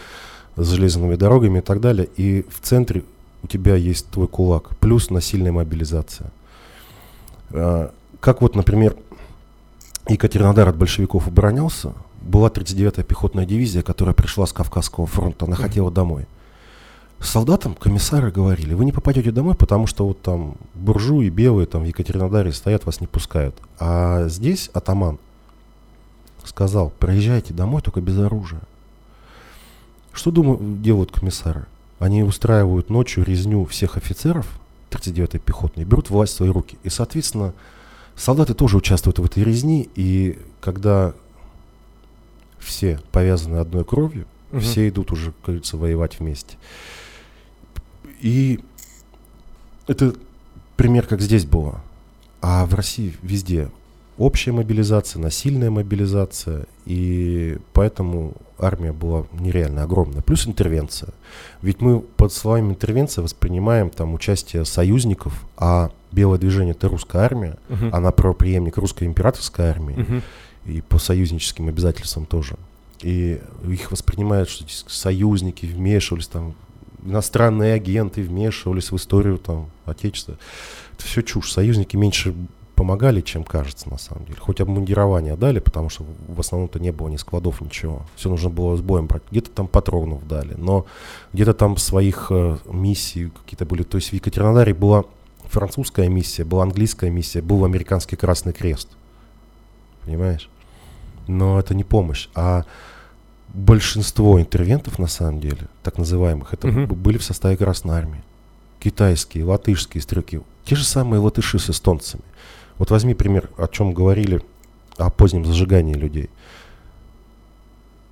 [0.57, 2.09] с железными дорогами и так далее.
[2.17, 3.05] И в центре
[3.43, 6.31] у тебя есть твой кулак, плюс насильная мобилизация.
[7.51, 8.97] А, как вот, например,
[10.09, 15.91] Екатеринодар от большевиков оборонялся, была 39-я пехотная дивизия, которая пришла с Кавказского фронта, она хотела
[15.91, 16.27] домой.
[17.21, 21.87] Солдатам комиссары говорили, вы не попадете домой, потому что вот там буржуи белые там в
[21.87, 23.55] Екатеринодаре стоят, вас не пускают.
[23.79, 25.19] А здесь атаман
[26.45, 28.61] сказал, приезжайте домой, только без оружия.
[30.13, 31.67] Что думают, делают комиссары?
[31.99, 34.47] Они устраивают ночью резню всех офицеров
[34.91, 36.79] 39-й пехотной, берут власть в свои руки.
[36.83, 37.55] И, соответственно,
[38.17, 41.15] солдаты тоже участвуют в этой резни, и когда
[42.59, 44.61] все повязаны одной кровью, угу.
[44.61, 46.57] все идут уже, как говорится, воевать вместе.
[48.21, 48.61] И
[49.87, 50.15] это
[50.77, 51.81] пример, как здесь было.
[52.41, 53.71] А в России везде
[54.19, 60.23] общая мобилизация, насильная мобилизация, и поэтому армия была нереально огромная.
[60.23, 61.11] Плюс интервенция.
[61.61, 67.57] Ведь мы под словами интервенция воспринимаем там участие союзников, а белое движение это русская армия,
[67.69, 67.91] uh-huh.
[67.93, 70.23] она правоприемник русской императорской армии, uh-huh.
[70.67, 72.57] и по союзническим обязательствам тоже.
[73.03, 76.55] И их воспринимают, что союзники вмешивались там,
[77.05, 80.39] иностранные агенты вмешивались в историю там Отечества.
[80.95, 81.51] Это все чушь.
[81.51, 82.35] Союзники меньше
[82.83, 84.39] помогали, чем кажется на самом деле.
[84.41, 88.03] Хоть обмундирование дали, потому что в основном-то не было ни складов, ничего.
[88.17, 89.23] Все нужно было с боем брать.
[89.31, 90.85] Где-то там патронов дали, но
[91.33, 93.85] где-то там своих э, миссий какие-то были.
[93.85, 95.05] То есть в Екатеринодаре была
[95.45, 98.89] французская миссия, была английская миссия, был американский Красный Крест.
[100.05, 100.51] Понимаешь?
[101.29, 102.29] Но это не помощь.
[102.35, 102.65] А
[103.55, 106.97] большинство интервентов, на самом деле, так называемых, это угу.
[106.97, 108.25] были в составе Красной Армии.
[108.81, 110.41] Китайские, латышские стрелки.
[110.65, 112.25] Те же самые латыши с эстонцами.
[112.79, 114.43] Вот возьми пример, о чем говорили
[114.97, 116.31] о позднем зажигании людей.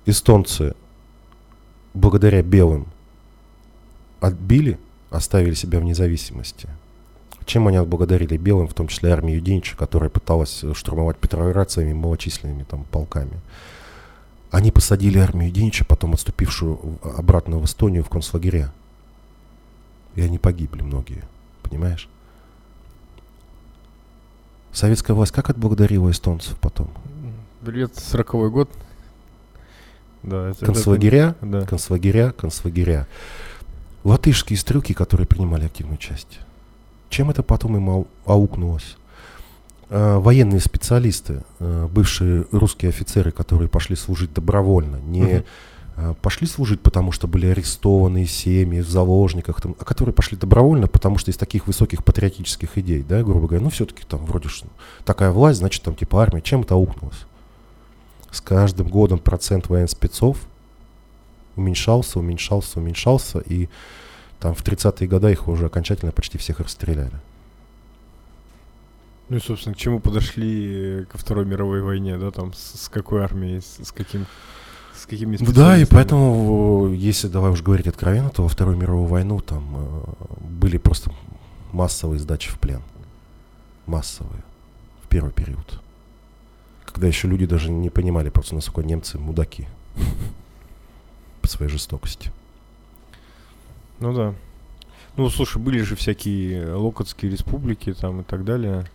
[0.05, 0.75] Эстонцы
[1.93, 2.87] благодаря белым
[4.19, 6.69] отбили, оставили себя в независимости.
[7.45, 12.63] Чем они отблагодарили белым, в том числе армию Юденича, которая пыталась штурмовать Петроград своими малочисленными
[12.63, 13.39] там, полками?
[14.51, 18.71] Они посадили армию Юденича, потом отступившую обратно в Эстонию в концлагеря.
[20.15, 21.23] И они погибли многие,
[21.63, 22.09] понимаешь?
[24.73, 26.89] Советская власть как отблагодарила эстонцев потом?
[27.65, 28.69] Лет сороковой год.
[30.23, 31.65] Да, это, концлагеря, это, да.
[31.65, 33.07] концлагеря, концлагеря.
[34.03, 36.39] Латышские стрелки, которые принимали активную часть.
[37.09, 38.97] Чем это потом им аукнулось?
[39.89, 45.39] А, военные специалисты, а, бывшие русские офицеры, которые пошли служить добровольно, не uh-huh.
[45.39, 45.43] А,
[46.21, 51.17] пошли служить, потому что были арестованы семьи в заложниках, там, а которые пошли добровольно, потому
[51.17, 54.67] что из таких высоких патриотических идей, да, грубо говоря, ну все-таки там вроде что
[55.05, 57.25] такая власть, значит там типа армия, чем это аукнулось?
[58.31, 60.37] С каждым годом процент военспецов
[61.55, 63.69] уменьшался, уменьшался, уменьшался, и
[64.39, 67.19] там в 30-е годы их уже окончательно почти всех расстреляли.
[69.29, 73.23] Ну и, собственно, к чему подошли ко Второй мировой войне, да, там, с, с какой
[73.23, 74.25] армией, с, с каким
[75.01, 79.39] с какими Да, и поэтому, если давай уж говорить откровенно, то во Вторую мировую войну
[79.39, 80.03] там э,
[80.41, 81.11] были просто
[81.71, 82.83] массовые сдачи в плен.
[83.87, 84.43] Массовые.
[85.03, 85.81] В первый период.
[86.85, 89.67] Когда еще люди даже не понимали просто, насколько немцы мудаки.
[91.41, 92.31] По своей жестокости.
[93.99, 94.35] Ну да.
[95.17, 98.85] Ну, слушай, были же всякие Локотские республики там и так далее.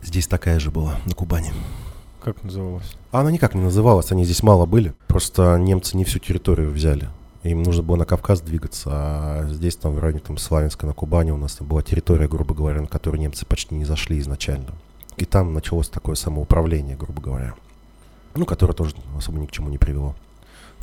[0.00, 1.52] Здесь такая же была, на Кубани.
[2.22, 2.96] Как называлась?
[3.10, 4.94] А она никак не называлась, они здесь мало были.
[5.08, 7.08] Просто немцы не всю территорию взяли.
[7.42, 11.32] Им нужно было на Кавказ двигаться, а здесь, там, в районе там, Славянска, на Кубани
[11.32, 14.68] у нас там была территория, грубо говоря, на которую немцы почти не зашли изначально.
[15.16, 17.54] И там началось такое самоуправление, грубо говоря.
[18.36, 20.14] Ну, которое тоже особо ни к чему не привело.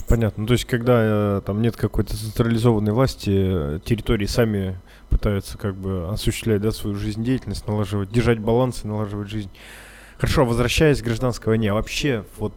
[0.10, 0.46] Понятно.
[0.46, 4.78] То есть, когда э, там нет какой-то централизованной власти, э, территории сами
[5.10, 9.50] пытаются как бы осуществлять да, свою жизнедеятельность, налаживать, держать баланс и налаживать жизнь.
[10.20, 12.54] Хорошо, возвращаясь к гражданской войне, а вообще вот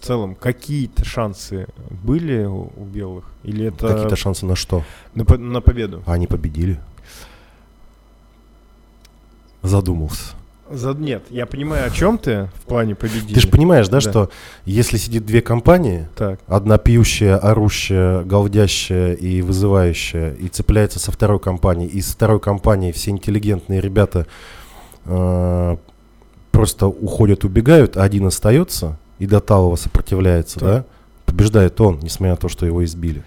[0.00, 1.68] в целом какие-то шансы
[2.02, 3.24] были у, у белых?
[3.44, 3.88] Или это...
[3.88, 4.82] Какие-то шансы на что?
[5.14, 6.02] На, по- на победу.
[6.06, 6.80] А они победили.
[9.62, 10.32] Задумался.
[10.70, 10.92] За...
[10.92, 13.34] Нет, я понимаю, о чем ты в плане победили.
[13.34, 14.00] Ты же понимаешь, да, Да.
[14.00, 14.30] что
[14.64, 21.38] если сидит две компании, Так, одна пьющая, орущая, галдящая и вызывающая, и цепляется со второй
[21.38, 24.26] компанией, и с второй компании все интеллигентные ребята
[25.04, 25.76] э,
[26.54, 30.68] просто уходят, убегают, а один остается и до талого сопротивляется, Так.
[30.68, 30.84] да,
[31.26, 33.24] побеждает он, несмотря на то, что его избили.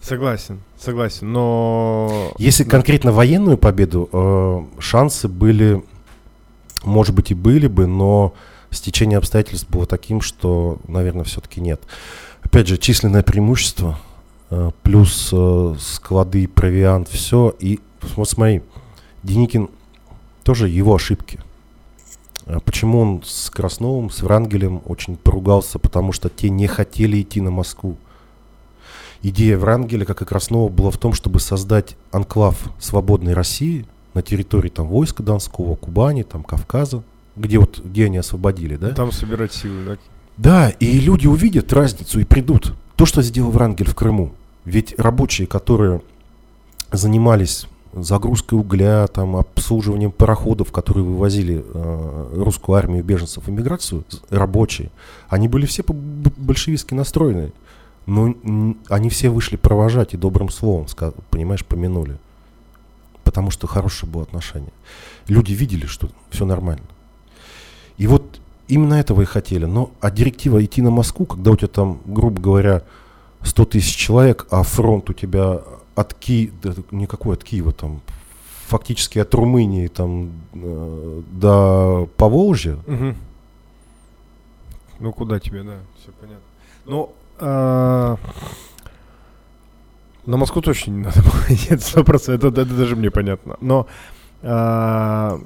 [0.00, 2.32] согласен, согласен, но...
[2.38, 5.82] Если конкретно военную победу, э, шансы были,
[6.84, 8.34] может быть, и были бы, но
[8.70, 11.82] стечение обстоятельств было таким, что, наверное, все-таки нет.
[12.42, 13.98] Опять же, численное преимущество,
[14.50, 17.52] э, плюс э, склады, провиант, все.
[17.58, 17.80] И
[18.16, 18.62] вот смотри,
[19.24, 19.68] Деникин
[20.44, 21.40] тоже его ошибки.
[22.52, 25.78] А Почему он с Красновым, с Врангелем очень поругался?
[25.78, 27.96] Потому что те не хотели идти на Москву.
[29.22, 34.70] Идея Врангеля, как и Краснова, была в том, чтобы создать анклав свободной России на территории
[34.70, 37.02] там войска Донского, Кубани, там Кавказа,
[37.36, 38.90] где вот где они освободили, да?
[38.90, 39.96] Там собирать силы, да?
[40.36, 42.74] Да, и люди увидят разницу и придут.
[42.96, 44.32] То, что сделал Врангель в Крыму.
[44.64, 46.00] Ведь рабочие, которые
[46.90, 54.90] занимались загрузкой угля, там, обслуживанием пароходов, которые вывозили э, русскую армию беженцев в эмиграцию, рабочие,
[55.28, 57.52] они были все большевистски настроены.
[58.06, 58.34] Но
[58.88, 60.86] они все вышли провожать и добрым словом,
[61.30, 62.16] понимаешь, помянули.
[63.24, 64.72] Потому что хорошее было отношение.
[65.28, 66.86] Люди видели, что все нормально.
[67.98, 69.66] И вот именно этого и хотели.
[69.66, 72.82] Но а директива идти на Москву, когда у тебя там, грубо говоря,
[73.42, 75.60] 100 тысяч человек, а фронт у тебя
[76.00, 76.52] от Киева,
[76.90, 78.00] никакой от Киева, там,
[78.66, 83.16] фактически от Румынии там, э, до Поволжья, Мгм.
[85.00, 86.44] Ну, куда тебе, да, все понятно.
[86.84, 88.18] Ну, а,
[90.26, 91.32] на Москву точно не надо было.
[91.70, 93.56] Нет, сто процентов, это, это даже мне понятно.
[93.62, 93.86] Но
[94.42, 95.38] а,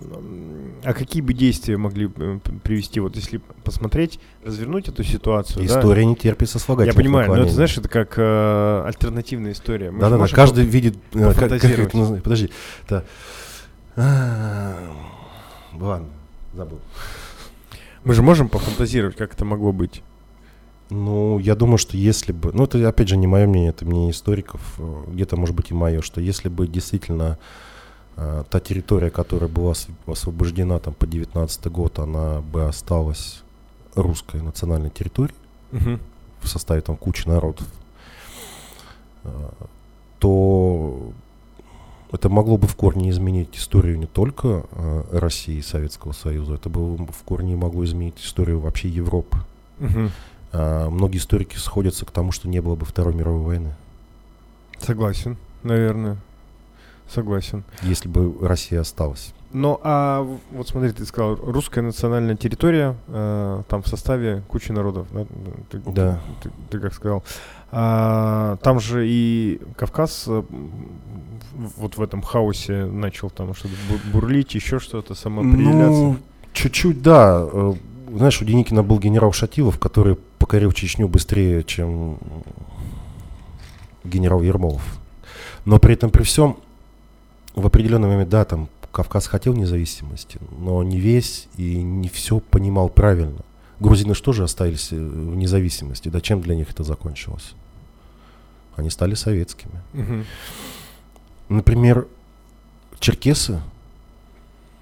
[0.84, 5.66] а какие бы действия могли п- привести, вот если посмотреть, развернуть эту ситуацию?
[5.66, 5.78] да?
[5.80, 9.90] история не терпит Я сослагательных понимаю, но это, знаешь, это как э, альтернативная история.
[9.90, 10.96] Да-да-да, каждый видит...
[11.12, 12.22] э, как- как это называется?
[12.24, 12.50] Подожди.
[12.86, 13.04] это,
[13.96, 14.76] а,
[15.72, 16.08] Ладно,
[16.54, 16.78] забыл.
[18.04, 20.02] Мы же можем пофантазировать, как это могло быть.
[20.90, 22.52] Ну, я думаю, что если бы...
[22.52, 24.60] Ну, это, опять же, не мое мнение, это мнение историков.
[24.78, 27.73] э, Где-то, может быть, и мое, что если бы действительно э,
[28.16, 33.42] та территория, которая была ос- освобождена там по 19 год, она бы осталась
[33.94, 35.36] русской национальной территорией.
[36.40, 37.66] В составе там кучи народов,
[39.24, 39.28] э,
[40.18, 41.12] то
[42.12, 46.68] это могло бы в корне изменить историю не только э, России и Советского Союза, это
[46.68, 49.38] бы в корне могло изменить историю вообще Европы.
[50.52, 53.74] А, многие историки сходятся к тому, что не было бы Второй мировой войны,
[54.78, 56.18] Согласен, наверное.
[57.08, 57.64] Согласен.
[57.82, 59.32] если бы Россия осталась.
[59.52, 65.06] Ну, а вот смотри, ты сказал, русская национальная территория, э, там в составе кучи народов,
[65.12, 65.26] да?
[65.70, 66.20] Ты, Да.
[66.42, 67.22] Ты, ты как сказал.
[67.70, 70.42] А, там же и Кавказ э,
[71.76, 75.76] вот в этом хаосе начал там что-то бу- бурлить, еще что-то, самоопределяться.
[76.02, 76.16] Ну,
[76.52, 77.46] чуть-чуть, да.
[77.52, 77.74] Э,
[78.16, 82.18] Знаешь, у Деникина был генерал Шатилов, который покорил Чечню быстрее, чем
[84.04, 84.82] генерал Ермолов.
[85.64, 86.56] Но при этом, при всем,
[87.54, 92.88] в определенный момент, да, там Кавказ хотел независимости, но не весь и не все понимал
[92.88, 93.40] правильно.
[93.80, 96.08] Грузины что же остались э, в независимости?
[96.08, 97.54] Да чем для них это закончилось?
[98.76, 99.82] Они стали советскими.
[99.92, 100.24] Мгм.
[101.48, 102.06] Например,
[103.00, 103.60] черкесы,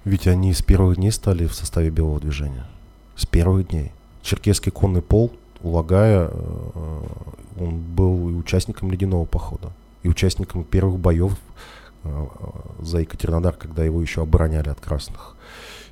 [0.05, 2.67] ведь они с первых дней стали в составе белого движения.
[3.15, 3.91] С первых дней.
[4.21, 7.01] Черкесский конный пол, Улагая, э,
[7.57, 9.71] он был и участником ледяного похода,
[10.03, 11.82] и участником первых боев э,
[12.79, 15.35] за Екатеринодар, когда его еще обороняли от красных.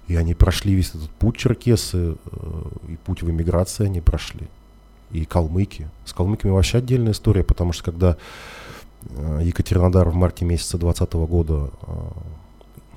[0.08, 4.48] И они прошли весь этот путь черкесы, э, и путь в эмиграции они прошли.
[5.12, 5.88] И калмыки.
[6.06, 8.18] С калмыками вообще отдельная история, потому что когда
[9.04, 11.92] э, Екатеринодар в марте месяца 2020 года э,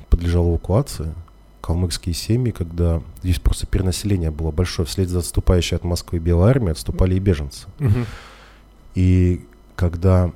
[0.09, 1.15] подлежал эвакуации.
[1.61, 6.73] Калмыцкие семьи, когда здесь просто перенаселение было большое, вслед за отступающей от Москвы Белой армии
[6.73, 7.69] отступали и беженцы.
[8.95, 9.45] И
[9.75, 10.31] когда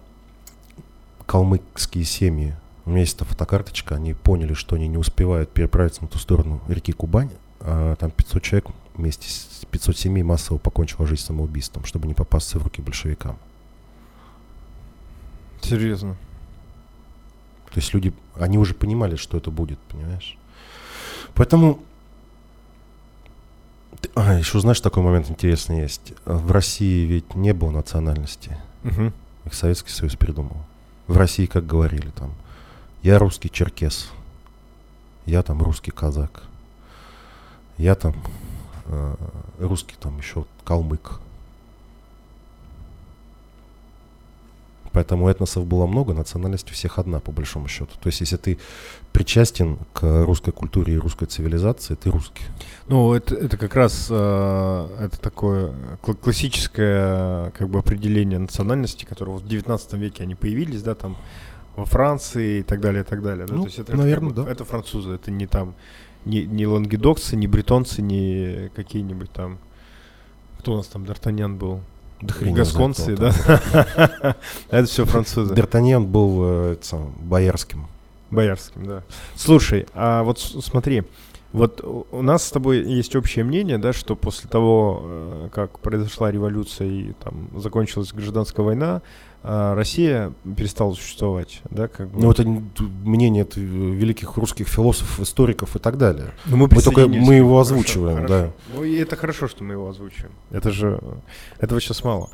[1.27, 2.57] калмыцкие семьи,
[2.89, 6.63] у меня есть эта фотокарточка, они поняли, что они не успевают переправиться на ту сторону
[6.69, 7.31] реки Кубань,
[7.61, 12.59] а там 500 человек вместе с 500 семей массово покончило жизнь самоубийством, чтобы не попасться
[12.59, 13.37] в руки большевикам.
[15.61, 16.17] Серьезно.
[17.67, 20.39] То есть люди, они уже понимали, что это будет, понимаешь?
[21.35, 21.81] Поэтому...
[24.15, 26.15] А, еще знаешь, такой момент интересный есть.
[26.25, 28.57] В России ведь не было национальности.
[28.83, 29.13] Мгм.
[29.45, 30.57] Их Советский Союз придумал.
[31.07, 32.33] В России, как говорили, там,
[33.03, 34.11] я русский черкес,
[35.27, 36.43] я там русский казак,
[37.77, 38.15] я там
[38.87, 39.15] э,
[39.61, 41.21] русский там еще калмык.
[44.93, 47.91] Поэтому этносов было много, национальность у всех одна, по большому счету.
[48.01, 48.59] То есть, если ты
[49.13, 52.43] причастен к русской культуре и русской цивилизации, ты русский.
[52.89, 55.73] Ну, это, это как раз э, это такое
[56.03, 61.17] кла- классическое как бы определение национальности, которое в 19 веке они появились, да, там
[61.79, 63.47] во Франции и так далее, и так далее.
[63.47, 63.55] Да?
[63.55, 64.53] Ну, То есть это, наверно, это, как бы- да.
[64.53, 65.75] это французы, это не там
[66.25, 69.59] не, не лангедокцы, не бретонцы, не какие-нибудь там.
[70.59, 71.81] Кто у нас там Д'Артаньян был?
[72.21, 73.33] Да Гасконцы, да?
[74.71, 75.55] Это все французы.
[75.55, 76.77] Д'Артаньян был э,
[77.21, 77.87] боярским.
[78.33, 79.05] Боярским, да.
[79.37, 81.05] Слушай, а вот смотри,
[81.53, 86.31] вот у нас с тобой есть общее мнение, да, что после того, э, как произошла
[86.31, 89.01] революция и там закончилась гражданская война,
[89.43, 92.21] Россия перестала существовать, да, как бы.
[92.21, 96.33] Ну, это мнение это, великих русских философов, историков и так далее.
[96.47, 98.39] Но мы, мы только- мы его озвучиваем, Хорошо, да.
[98.41, 98.55] хорошо.
[98.75, 100.33] Ну и это хорошо, что мы его озвучиваем.
[100.51, 101.01] Это же
[101.61, 102.31] этого сейчас мало.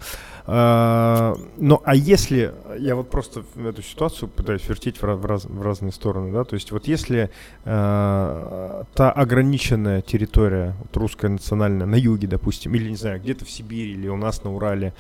[0.47, 5.93] А, ну а если я вот просто эту ситуацию пытаюсь вертеть в, раз- в разные
[5.93, 7.31] стороны, да, то есть вот если
[7.65, 13.51] а, та ограниченная территория вот русская национальная на юге, допустим, или не знаю где-то в
[13.51, 14.93] Сибири или у нас на Урале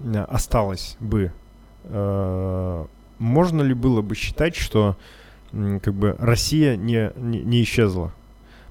[0.00, 1.41] а, осталась бы, а,
[1.88, 4.96] можно ли было бы считать, что
[5.50, 8.12] как бы Россия не, не, не исчезла?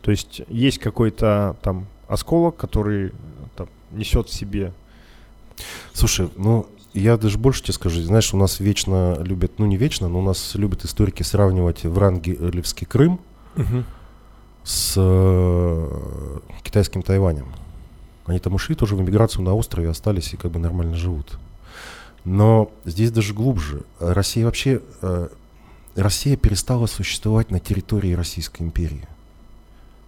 [0.02, 3.12] То есть есть какой-то там осколок, который э,
[3.56, 4.74] там, несет в себе.
[5.94, 8.02] Слушай, ну, я даже больше тебе скажу.
[8.02, 12.86] Знаешь, у нас вечно любят, ну не вечно, но у нас любят историки сравнивать Врангелевский
[12.86, 13.20] Крым
[14.64, 17.48] с э, китайским Тайванем.
[18.26, 21.38] Они там ушли тоже в эмиграцию на острове, остались и как бы нормально живут.
[22.26, 23.84] Но здесь даже глубже.
[24.00, 24.82] Россия вообще...
[25.02, 25.30] э,
[25.96, 29.08] Россия перестала существовать на территории Российской империи.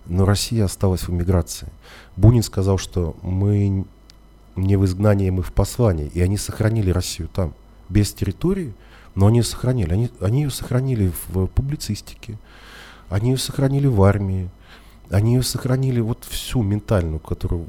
[0.06, 1.70] Но Россия осталась в эмиграции.
[2.16, 3.86] Бунин сказал, что мы
[4.56, 6.12] не в изгнании, мы в послании.
[6.14, 7.54] И они сохранили Россию там,
[7.90, 8.74] без территории,
[9.16, 9.92] но они ее сохранили.
[9.92, 12.38] Они, они ее сохранили в публицистике,
[13.10, 14.50] они ее сохранили в армии,
[15.10, 17.68] они ее сохранили вот всю ментальную, которую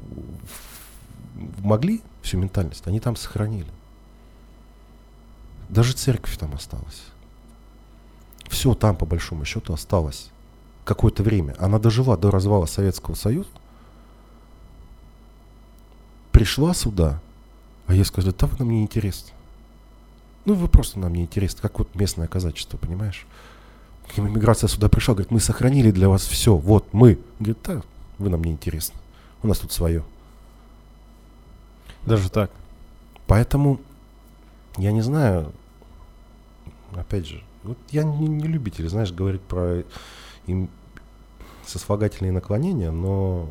[1.59, 3.67] могли, всю ментальность, они там сохранили.
[5.69, 7.03] Даже церковь там осталась.
[8.47, 10.29] Все там, по большому счету, осталось.
[10.83, 11.55] Какое-то время.
[11.57, 13.49] Она дожила до развала Советского Союза.
[16.31, 17.21] Пришла сюда,
[17.87, 19.31] а ей сказали, да вы нам не интересны.
[20.45, 23.25] Ну, вы просто нам не интересны, как вот местное казачество, понимаешь?
[24.15, 27.17] Иммиграция сюда пришла, говорит, мы сохранили для вас все, вот мы.
[27.39, 27.81] Говорит, да,
[28.19, 28.95] вы нам не интересны,
[29.41, 30.03] у нас тут свое.
[32.05, 32.51] Даже так.
[33.25, 33.79] Поэтому,
[34.77, 35.51] я не знаю,
[36.95, 39.83] опять же, вот я не, не любитель, знаешь, говорить про
[40.47, 40.69] им
[41.65, 43.47] сослагательные наклонения, но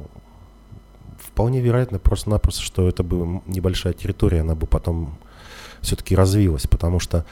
[1.19, 5.17] вполне вероятно просто-напросто, что это бы небольшая территория, она бы потом
[5.81, 7.25] все-таки развилась, потому что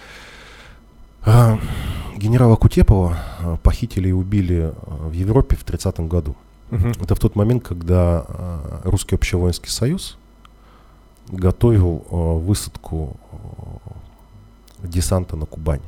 [1.24, 1.58] а,
[2.16, 6.36] генерала Кутепова а, похитили и убили а, в Европе в 30-м году.
[6.70, 10.16] Это в тот момент, когда а, Русский общевоинский союз
[11.28, 15.82] готовил а, высадку а, десанта на Кубань.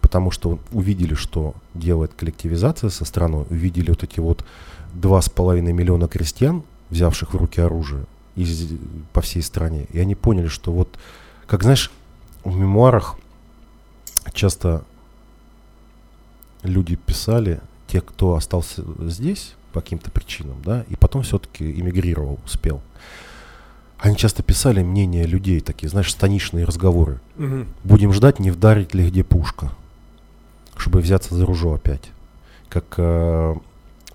[0.00, 4.44] Потому что увидели, что делает коллективизация со страной, увидели вот эти вот
[4.92, 8.04] два с половиной миллиона крестьян, взявших в руки оружие
[8.36, 8.68] из,
[9.12, 9.86] по всей стране.
[9.92, 10.96] И они поняли, что вот,
[11.46, 11.90] как знаешь,
[12.44, 13.18] в мемуарах
[14.32, 14.84] часто
[16.62, 22.80] люди писали, те, кто остался здесь по каким-то причинам, да, и потом все-таки эмигрировал, успел.
[23.98, 27.18] Они часто писали мнения людей, такие, знаешь, станичные разговоры.
[27.84, 29.72] Будем ждать, не вдарить ли где пушка,
[30.76, 32.02] чтобы взяться за ружо опять.
[32.68, 33.54] Как э,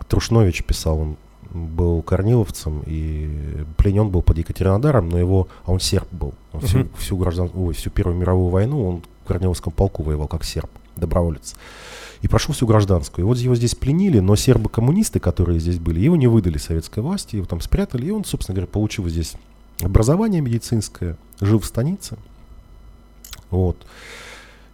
[0.08, 1.16] Трушнович писал, он
[1.54, 6.80] был корниловцем и пленен был под Екатеринодаром, но его, а он серб был, он всю,
[6.80, 6.90] Мгм.
[6.98, 11.56] всю граждан, ой, всю Первую мировую войну он в Корниловском полку воевал, как серб, доброволец.
[12.22, 13.26] И прошел всю гражданскую.
[13.26, 17.38] И вот его здесь пленили, но сербы-коммунисты, которые здесь были, его не выдали советской власти,
[17.38, 19.34] его там спрятали, и он, собственно говоря, получил здесь
[19.86, 22.18] образование медицинское, жил в станице.
[23.50, 23.86] Вот.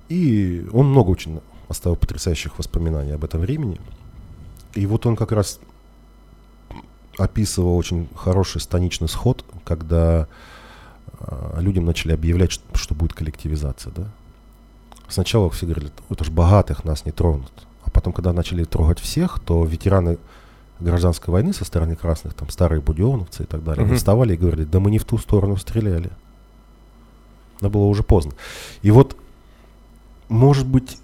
[0.10, 3.80] И он много очень оставил потрясающих воспоминаний об этом времени.
[4.74, 5.60] И вот он как раз
[7.18, 10.28] описывал очень хороший станичный сход, когда
[11.20, 14.08] э, людям начали объявлять, что, что будет коллективизация, да.
[15.10, 17.52] Сначала все говорили, это ж богатых нас не тронут.
[17.84, 20.18] А потом, когда начали трогать всех, то ветераны
[20.80, 23.96] гражданской войны со стороны красных, там старые будеоновцы и так далее, mm-hmm.
[23.96, 26.12] вставали и говорили, да мы не в ту сторону стреляли.
[27.62, 28.34] Но было уже поздно.
[28.82, 29.18] И вот,
[30.30, 30.98] может быть,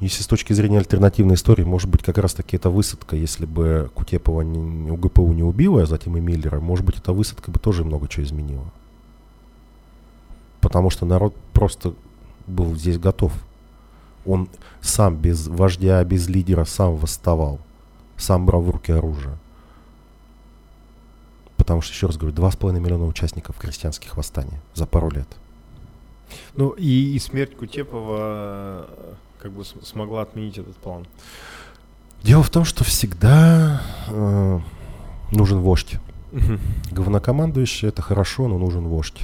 [0.00, 4.42] если с точки зрения альтернативной истории, может быть, как раз-таки эта высадка, если бы Кутепова
[4.42, 8.08] не, УГПУ не убила, а затем и Миллера, может быть, эта высадка бы тоже много
[8.08, 8.64] чего изменила.
[10.60, 11.94] Потому что народ просто
[12.46, 13.32] был здесь готов.
[14.24, 14.48] Он
[14.80, 17.60] сам без вождя, без лидера сам восставал,
[18.22, 19.36] сам брал в руки оружие.
[21.56, 25.28] Потому что, еще раз говорю, 2,5 миллиона участников крестьянских восстаний за пару лет.
[26.54, 31.06] Ну и, и смерть Кутепова э, как бы смогла отменить этот план.
[32.22, 34.60] Дело в том, что всегда э,
[35.30, 35.98] нужен вождь.
[36.32, 36.58] Угу.
[36.92, 39.22] Главнокомандующий это хорошо, но нужен вождь.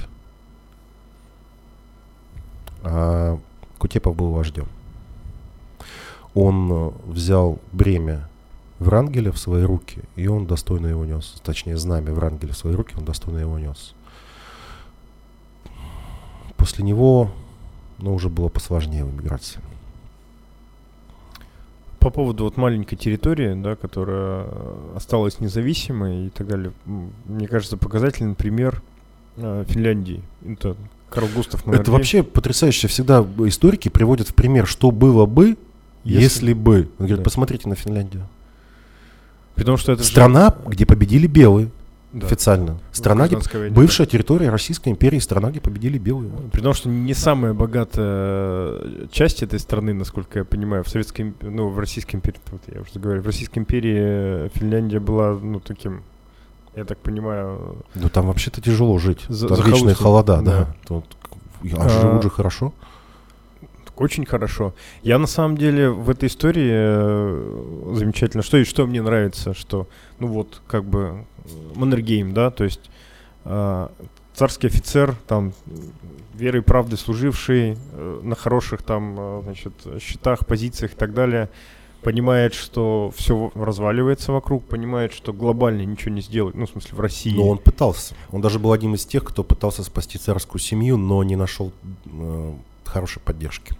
[2.83, 3.39] А
[3.79, 4.67] Кутепов был вождем.
[6.33, 8.28] Он взял бремя
[8.79, 11.35] Врангеля в свои руки, и он достойно его нес.
[11.43, 13.93] Точнее, знамя Врангеля в свои руки, он достойно его нес.
[16.55, 17.31] После него,
[17.97, 19.61] ну, уже было посложнее в эмиграции.
[21.99, 24.47] По поводу вот маленькой территории, да, которая
[24.95, 28.81] осталась независимой и так далее, мне кажется, показательный пример
[29.35, 30.23] э, Финляндии.
[30.45, 30.77] Это
[31.09, 31.81] Карл Густав Маннергейм.
[31.81, 32.87] Это вообще потрясающе.
[32.87, 35.57] Всегда историки приводят в пример, что было бы,
[36.05, 36.89] если, если бы.
[36.97, 37.23] Он говорит, да.
[37.23, 38.25] посмотрите на Финляндию.
[39.59, 40.71] Потому что это страна, же...
[40.71, 41.69] где победили белые.
[42.11, 42.25] Да.
[42.25, 42.79] Официально.
[42.91, 43.37] Страна, где,
[43.69, 44.11] бывшая да.
[44.11, 46.31] территория Российской империи, страна, где победили белые.
[46.51, 51.69] При том, что не самая богатая часть этой страны, насколько я понимаю, в Советской, ну,
[51.69, 56.01] в Российской империи, вот я уже говорю, в Российской империи Финляндия была, ну, таким
[56.75, 57.77] я так понимаю.
[57.95, 59.25] Ну там вообще-то тяжело жить.
[59.27, 60.41] За, там холода, да.
[60.41, 60.75] да.
[60.87, 61.05] Тут,
[61.73, 62.73] а, а живут же хорошо.
[63.99, 64.73] Очень хорошо.
[65.03, 68.41] Я на самом деле в этой истории э, замечательно.
[68.41, 69.87] Что и что мне нравится, что,
[70.19, 71.25] ну вот, как бы
[71.75, 72.89] Маннергейм, да, то есть
[73.43, 73.87] э,
[74.33, 75.51] царский офицер, там,
[76.33, 81.49] верой и правдой служивший, э, на хороших там, э, значит, счетах, позициях и так далее,
[82.01, 87.01] понимает, что все разваливается вокруг, понимает, что глобально ничего не сделать, ну, в смысле, в
[87.01, 87.35] России.
[87.35, 88.15] Но он пытался.
[88.31, 91.73] Он даже был одним из тех, кто пытался спасти царскую семью, но не нашел
[92.05, 92.53] э,
[92.85, 93.75] хорошей поддержки.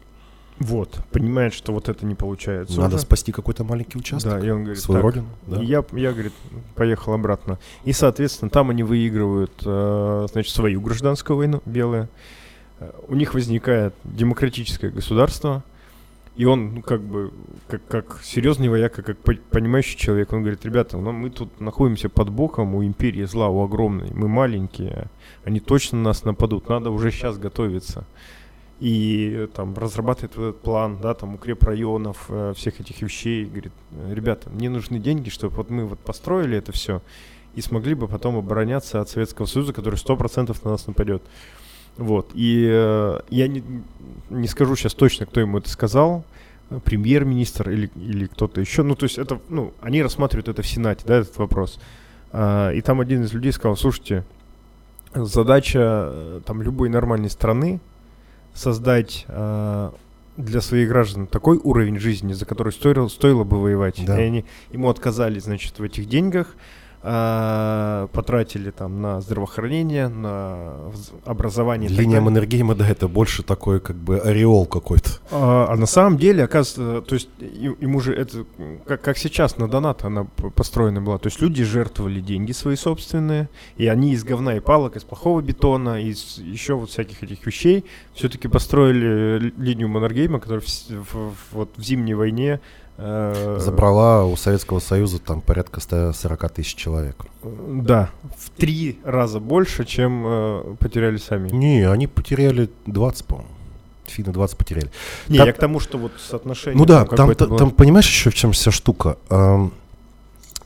[0.59, 2.77] Вот, понимает, что вот это не получается.
[2.79, 3.05] Надо уже.
[3.05, 4.39] спасти какой-то маленький участок.
[4.39, 5.27] Да, и он говорит, свою родину.
[5.47, 5.61] Да.
[5.61, 6.33] Я, я, говорит,
[6.75, 7.57] поехал обратно.
[7.85, 12.09] И, соответственно, там они выигрывают, э, значит, свою гражданскую войну, белые.
[13.07, 15.63] У них возникает демократическое государство,
[16.35, 17.33] и он, ну, как бы,
[17.67, 22.29] как, как серьезный вояка, как понимающий человек, он говорит, ребята, ну, мы тут находимся под
[22.29, 25.07] боком, у империи зла, у огромной, мы маленькие,
[25.43, 28.05] они точно нас нападут, надо уже сейчас готовиться.
[28.79, 33.73] И там разрабатывает этот план, да, там укреп районов, э, всех этих вещей, говорит,
[34.09, 37.01] ребята, мне нужны деньги, чтобы вот мы вот построили это все
[37.55, 41.21] и смогли бы потом обороняться от Советского Союза, который сто процентов на нас нападет.
[41.97, 42.31] Вот.
[42.33, 43.63] И э, я не,
[44.29, 46.23] не скажу сейчас точно, кто ему это сказал,
[46.85, 48.83] премьер-министр или, или кто-то еще.
[48.83, 51.79] Ну, то есть это, ну, они рассматривают это в Сенате, да, этот вопрос.
[52.31, 54.23] А, и там один из людей сказал, слушайте,
[55.13, 57.81] задача э, там любой нормальной страны
[58.53, 59.93] создать а,
[60.37, 64.03] для своих граждан такой уровень жизни, за который стоило, стоило бы воевать.
[64.05, 64.19] Да.
[64.19, 66.55] И они ему отказали, значит, в этих деньгах,
[67.01, 70.91] а, потратили там на здравоохранение, на
[71.23, 71.89] образование.
[71.89, 75.09] Линия Маннергейма, да, это больше такой как бы ореол какой-то.
[75.31, 78.45] А, а на самом деле, оказывается, то есть ему же это,
[78.85, 83.47] как, как сейчас на донат она построена была, то есть люди жертвовали деньги свои собственные,
[83.77, 87.85] и они из говна и палок, из плохого бетона, из еще вот всяких этих вещей
[88.13, 92.88] все-таки построили линию Маннергейма, которая в, в, вот в зимней войне Э,
[93.59, 97.25] Забрала у Советского Союза там порядка 140 тысяч человек.
[97.43, 101.49] Да, в три раза больше, чем э, потеряли сами.
[101.49, 103.49] Не, они потеряли 20, по-моему.
[104.07, 104.91] Финны 20 потеряли.
[105.27, 106.77] Не, там, я к тому, что вот соотношение...
[106.77, 109.17] Ну да, там, там, там понимаешь еще в чем вся штука?
[109.29, 109.71] Эм,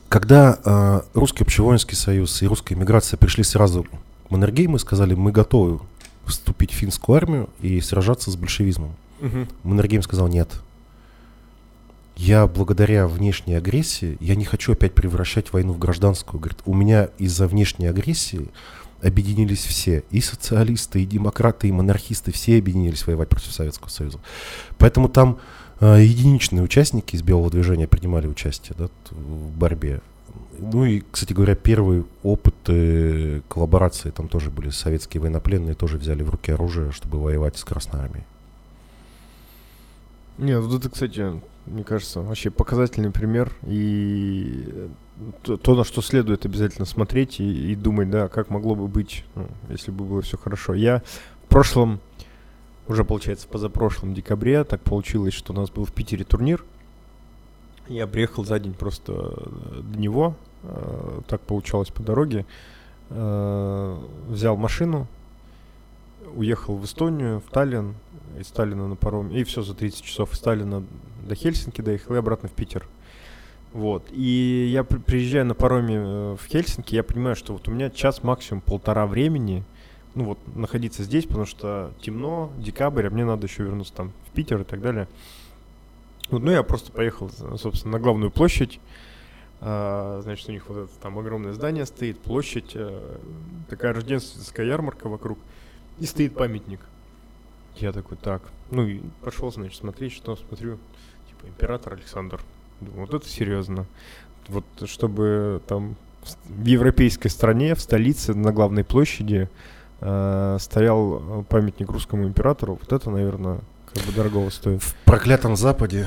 [0.08, 5.30] когда э, Русский общевоинский союз и русская иммиграция пришли сразу к Маннергейму и сказали, мы
[5.30, 5.80] готовы
[6.26, 8.94] вступить в финскую армию и сражаться с большевизмом.
[9.20, 9.48] Мгм.
[9.62, 10.48] Маннергейм сказал нет.
[12.16, 16.40] Я благодаря внешней агрессии, я не хочу опять превращать войну в гражданскую.
[16.40, 18.48] Говорит, у меня из-за внешней агрессии
[19.02, 20.04] объединились все.
[20.10, 22.32] И социалисты, и демократы, и монархисты.
[22.32, 24.20] Все объединились воевать против Советского Союза.
[24.78, 25.38] Поэтому там
[25.80, 30.00] э, единичные участники из белого движения принимали участие да, в борьбе.
[30.58, 36.22] Ну и, кстати говоря, первый опыт э, коллаборации там тоже были советские военнопленные, тоже взяли
[36.22, 38.24] в руки оружие, чтобы воевать с Красной Армией.
[40.38, 43.52] Нет, вот это, кстати, мне кажется, вообще показательный пример.
[43.66, 44.88] И э,
[45.42, 49.24] то, то, на что следует обязательно смотреть и, и думать, да, как могло бы быть,
[49.34, 50.74] ну, если бы было все хорошо.
[50.74, 51.02] Я
[51.44, 52.00] в прошлом,
[52.86, 56.64] уже получается позапрошлом декабре, так получилось, что у нас был в Питере турнир.
[57.88, 62.44] Я приехал за день просто э, до него, э, так получалось по дороге.
[63.10, 63.98] Э,
[64.28, 65.06] Взял машину,
[66.34, 67.94] уехал в Эстонию, в Таллин,
[68.38, 70.84] из Сталина на пароме, и все за 30 часов из Сталина
[71.26, 72.86] до Хельсинки доехал и обратно в Питер.
[73.72, 74.06] Вот.
[74.12, 77.90] И я при- приезжаю на пароме э, в Хельсинки, я понимаю, что вот у меня
[77.90, 79.64] час максимум полтора времени,
[80.14, 84.34] ну вот, находиться здесь, потому что темно, декабрь, а мне надо еще вернуться там в
[84.34, 85.08] Питер и так далее.
[86.30, 88.80] Вот, ну, я просто поехал, собственно, на главную площадь.
[89.60, 93.18] А, значит, у них вот это там огромное здание стоит, площадь, э,
[93.68, 95.38] такая рождественская ярмарка вокруг,
[95.98, 96.80] и стоит памятник.
[97.76, 100.78] Я такой, так, ну и пошел, значит, смотреть, что смотрю,
[101.28, 102.40] типа, император Александр.
[102.80, 103.86] Думаю, вот это серьезно.
[104.48, 105.96] Вот чтобы там
[106.44, 109.48] в европейской стране, в столице, на главной площади
[110.00, 113.60] э, стоял э, памятник русскому императору, вот это, наверное,
[113.92, 114.82] как бы дорогого стоит.
[114.82, 116.06] В проклятом Западе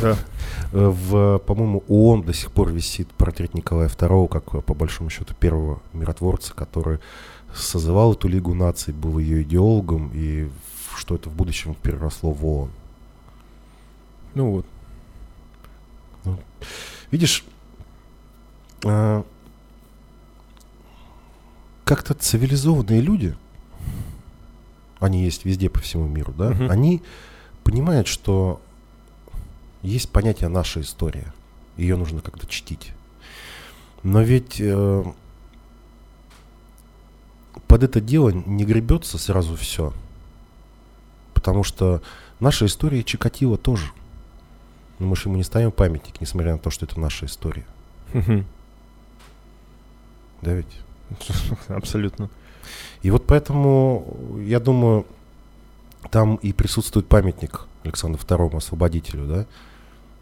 [0.00, 0.16] Да.
[0.72, 5.10] Э, В, по-моему, ООН до сих пор висит портрет Николая II, как, э, по большому
[5.10, 6.98] счету, первого миротворца, который
[7.54, 10.48] созывал эту Лигу наций, был ее идеологом, и
[10.96, 12.70] что это в будущем переросло в ООН.
[14.34, 14.50] Ну
[16.24, 16.36] вот.
[17.10, 17.44] Видишь,
[18.84, 19.24] а,
[21.84, 23.34] как-то цивилизованные люди,
[25.00, 26.70] они есть везде по всему миру, да, Мгм.
[26.70, 27.02] они
[27.64, 28.60] понимают, что
[29.82, 31.32] есть понятие наша история,
[31.76, 32.92] ее нужно как-то чтить.
[34.02, 35.04] Но ведь э,
[37.66, 39.92] под это дело не гребется сразу все,
[41.34, 42.02] потому что
[42.40, 43.90] наша история Чикатило тоже.
[44.98, 47.66] Но мы же ему не ставим памятник, несмотря на то, что это наша история.
[50.42, 50.80] Да ведь?
[51.68, 52.30] Абсолютно.
[53.02, 55.06] И вот поэтому, я думаю,
[56.10, 59.46] там и присутствует памятник Александру II освободителю, да?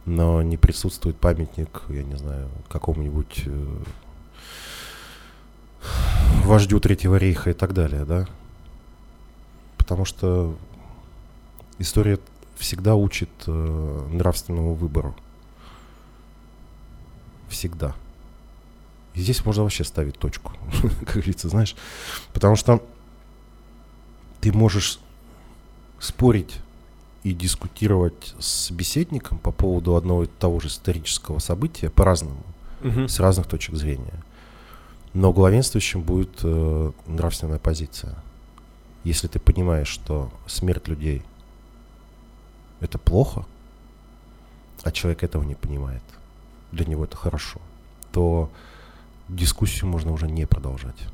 [0.04, 3.76] Но не присутствует памятник, я не знаю, какому-нибудь э,
[6.44, 8.26] вождю Третьего рейха и так далее, да?
[9.78, 10.56] Потому что
[11.78, 12.18] история
[12.56, 15.14] всегда учит э, нравственному выбору.
[17.48, 17.94] Всегда.
[19.14, 20.52] И здесь можно вообще ставить точку,
[21.00, 21.74] как говорится, знаешь.
[22.32, 22.82] Потому что
[24.40, 25.00] ты можешь
[25.98, 26.60] спорить
[27.26, 32.40] и дискутировать с собеседником по поводу одного и того же исторического события по-разному,
[33.08, 34.22] с разных точек зрения.
[35.12, 38.14] Но главенствующим будет э, нравственная позиция.
[39.02, 41.24] Если ты понимаешь, что смерть людей
[42.78, 43.44] это плохо,
[44.84, 46.04] а человек этого не понимает,
[46.70, 47.60] для него это хорошо,
[48.12, 48.52] то
[49.28, 51.08] дискуссию можно уже не продолжать.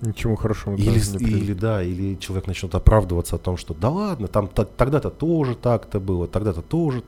[0.00, 0.74] Ничего хорошего.
[0.76, 5.10] Или, или да, или человек начнет оправдываться о том, что да ладно, там та- тогда-то
[5.10, 7.02] тоже так-то было, тогда-то тоже.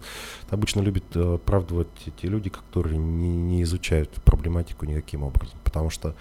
[0.51, 1.89] Обычно любят э, оправдывать
[2.21, 5.57] те люди, которые не, не изучают проблематику никаким образом.
[5.65, 6.15] Потому что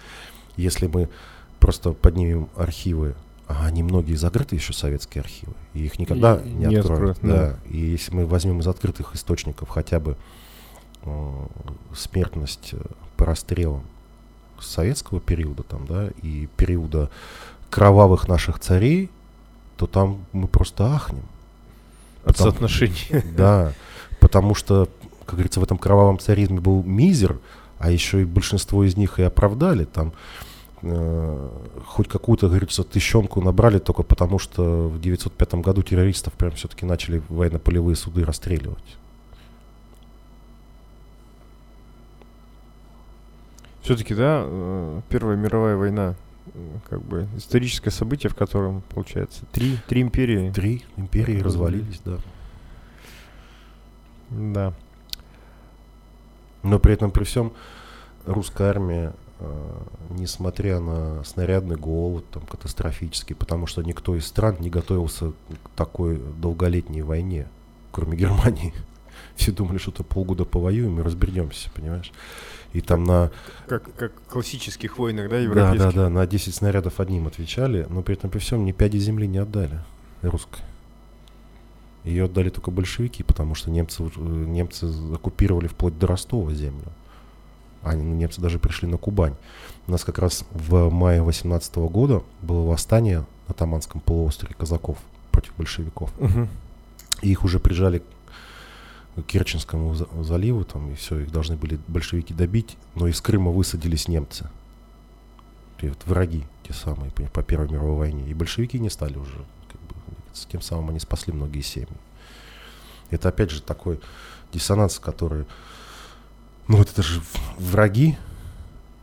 [0.56, 1.08] если мы
[1.58, 3.14] просто поднимем архивы,
[3.48, 7.16] а они многие закрыты еще советские архивы, и их никогда И не, не откроют.
[7.18, 7.58] откроют, да.
[7.68, 10.16] И если мы возьмем из открытых источников хотя бы
[11.02, 11.46] э,
[11.94, 12.78] смертность э,
[13.16, 13.82] по расстрелам
[14.60, 17.10] советского периода там, да, и периода
[17.70, 19.10] кровавых наших царей,
[19.76, 21.22] то там мы просто ахнем.
[22.24, 23.24] От Потом- соотношения.
[23.36, 23.72] Да,
[24.20, 24.88] потому что,
[25.24, 27.38] как говорится, в этом кровавом царизме был мизер,
[27.78, 29.84] а еще и большинство из них и оправдали.
[29.84, 30.12] Там
[30.82, 31.48] э,
[31.86, 37.22] хоть какую-то, говорится, тыщенку набрали только потому, что в 905 году террористов прям все-таки начали
[37.28, 38.96] военно-полевые суды расстреливать.
[43.82, 46.14] Все-таки, да, э, Первая мировая война,
[46.54, 50.50] э, как бы историческое событие, в котором, получается, три, три империи.
[50.52, 52.00] Три империи Развалились.
[52.04, 52.18] да.
[54.30, 54.74] Да.
[56.62, 57.52] Но при этом, при всем,
[58.24, 59.80] русская армия э,
[60.10, 66.22] несмотря на снарядный голод там, катастрофический, потому что никто из стран не готовился к такой
[66.38, 67.48] долголетней войне,
[67.90, 68.72] кроме Германии.
[69.34, 72.12] Все думали, что то полгода повоюем и разберемся, понимаешь?
[72.72, 73.30] И там на...
[73.66, 75.78] Как, как в классических войнах, да, европейских?
[75.78, 78.98] Да, да, да, на 10 снарядов одним отвечали, но при этом при всем ни пяди
[78.98, 79.78] земли не отдали
[80.22, 80.62] русской.
[82.04, 86.86] Ее отдали только большевики, потому что немцы, э, немцы оккупировали вплоть до Ростова землю.
[87.82, 89.34] Они, ну, немцы даже пришли на Кубань.
[89.86, 94.98] У нас как раз в мае 18 года было восстание на Таманском полуострове казаков
[95.30, 96.10] против большевиков.
[96.18, 96.48] Угу.
[97.22, 98.02] И их уже прижали
[99.26, 104.48] Керченскому заливу, там, и все, их должны были большевики добить, но из Крыма высадились немцы.
[105.80, 108.30] И вот враги те самые по, Первой мировой войне.
[108.30, 109.36] И большевики не стали уже,
[109.70, 109.94] как бы,
[110.32, 111.88] с тем самым они спасли многие семьи.
[113.10, 114.00] Это опять же такой
[114.52, 115.44] диссонанс, который
[116.68, 117.20] ну вот это же
[117.58, 118.16] враги,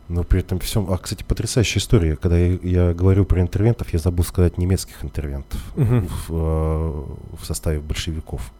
[0.08, 0.90] но при этом всем...
[0.92, 2.16] А, кстати, потрясающая история.
[2.16, 6.10] Когда я, я говорю про интервентов, я забыл сказать немецких интервентов uh-huh.
[6.26, 8.52] в, э, в составе большевиков.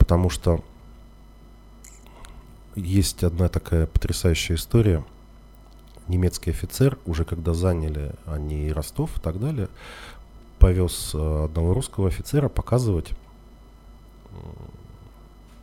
[0.00, 0.64] Потому что
[2.74, 5.04] есть одна такая потрясающая история.
[6.08, 9.68] Немецкий офицер, уже когда заняли они Ростов и так далее,
[10.58, 13.12] повез э, одного русского офицера показывать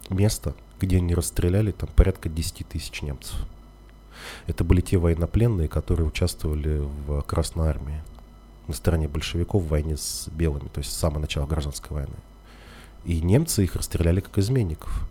[0.09, 3.35] место, где они расстреляли там порядка 10 тысяч немцев.
[4.45, 8.01] Это были те военнопленные, которые участвовали в Красной Армии
[8.67, 12.15] на стороне большевиков в войне с белыми, то есть с самого начала гражданской войны.
[13.08, 15.08] И немцы их расстреляли как изменников.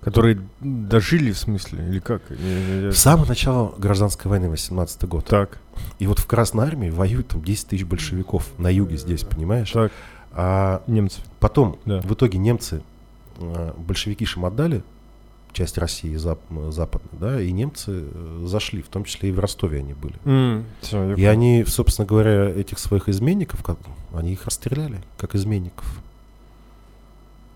[0.00, 2.22] Которые дожили, в смысле, или как?
[2.30, 5.24] С самого начала гражданской войны, 18 год.
[5.24, 5.58] Так.
[5.98, 9.72] И вот в Красной Армии воюют там 10 тысяч большевиков на юге здесь, понимаешь?
[9.72, 9.90] Так.
[10.32, 11.20] А немцы.
[11.40, 12.00] Потом, да.
[12.02, 12.82] в итоге немцы
[13.38, 14.82] Э, большевики им отдали
[15.54, 16.40] часть России зап
[16.70, 20.16] западной, да, и немцы э, зашли, в том числе и в Ростове они были.
[20.24, 23.78] Mm, все, и они, собственно говоря, этих своих изменников, как,
[24.12, 26.02] они их расстреляли, как изменников.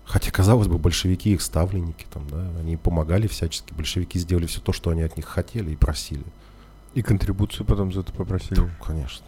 [0.05, 4.73] Хотя, казалось бы, большевики их ставленники, там, да, они помогали всячески, большевики сделали все то,
[4.73, 6.23] что они от них хотели и просили.
[6.95, 8.61] И контрибуцию потом за это попросили.
[8.61, 9.23] Ну, конечно.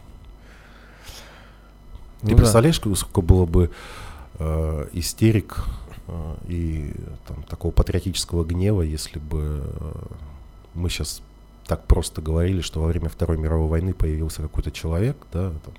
[2.24, 2.38] Ну, Ты да.
[2.38, 3.70] представляешь, сколько было бы
[4.40, 5.66] э, истерик
[6.48, 6.94] и
[7.28, 9.92] там, такого патриотического гнева, если бы э,
[10.74, 11.22] мы сейчас
[11.68, 15.74] так просто говорили, что во время Второй мировой войны появился какой-то человек, да, там,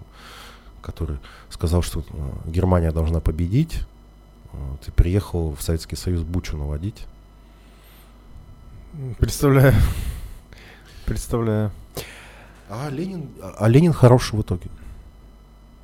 [0.80, 1.18] который
[1.50, 3.80] сказал, что э, Германия должна победить,
[4.84, 7.06] ты приехал в Советский Союз Бучу наводить.
[9.18, 9.74] Представляю.
[11.06, 11.72] Представляю.
[12.68, 14.68] А Ленин, а Ленин хороший в итоге.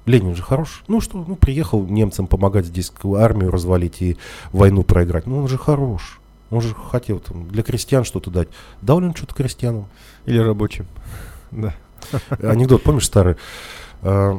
[0.07, 0.85] Ленин же хорош.
[0.89, 4.17] Ну что, ну приехал немцам помогать здесь армию развалить и
[4.53, 5.27] войну проиграть.
[5.27, 6.21] Ну он же хорош.
[6.51, 8.49] Он же хотел там, для крестьян что-то дать.
[8.81, 9.87] Дал ли он что-то крестьянам?
[10.27, 10.87] Или рабочим.
[11.51, 11.75] Да.
[12.43, 13.37] Анекдот, помнишь старый?
[14.03, 14.39] А,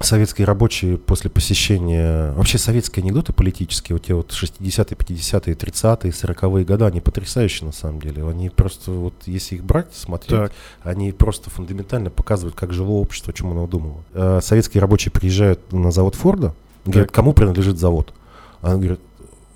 [0.00, 2.32] советские рабочие после посещения...
[2.32, 7.72] Вообще советские анекдоты политические, вот те вот 60-е, 50-е, 30-е, 40-е годы, они потрясающие на
[7.72, 8.28] самом деле.
[8.28, 10.52] Они просто, вот если их брать, смотреть, так.
[10.82, 14.02] они просто фундаментально показывают, как жило общество, о чем оно думало.
[14.12, 18.12] Э, советские рабочие приезжают на завод Форда, говорят, кому принадлежит завод?
[18.60, 19.00] Она говорит,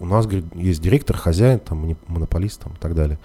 [0.00, 3.18] у нас говорит, есть директор, хозяин, там, монополист там, и так далее.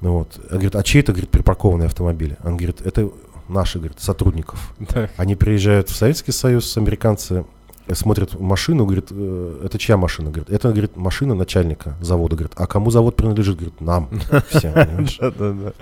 [0.00, 0.36] Вот.
[0.48, 2.36] Она говорит, а чьи это, говорит, припаркованные автомобили?
[2.42, 3.10] Он говорит, это
[3.48, 4.74] наши, говорит, сотрудников.
[4.78, 5.08] Да.
[5.16, 7.44] Они приезжают в Советский Союз, американцы
[7.92, 10.30] смотрят машину, говорит, э, это чья машина?
[10.30, 12.36] Говорит, это, говорит, машина начальника завода.
[12.36, 13.56] Говорит, а кому завод принадлежит?
[13.56, 14.08] Говорит, нам.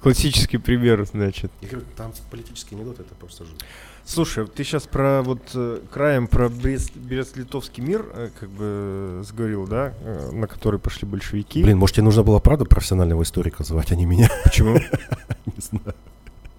[0.00, 1.52] Классический пример, значит.
[1.60, 3.60] Я говорю, там политический анекдот, это просто жуть.
[4.06, 9.92] Слушай, ты сейчас про вот э, краем про Брест-Литовский мир э, как бы сговорил, да,
[10.32, 11.62] на который пошли большевики.
[11.62, 14.30] Блин, может тебе нужно было правда профессионального историка звать, а не меня?
[14.42, 14.74] Почему?
[15.46, 15.94] Не знаю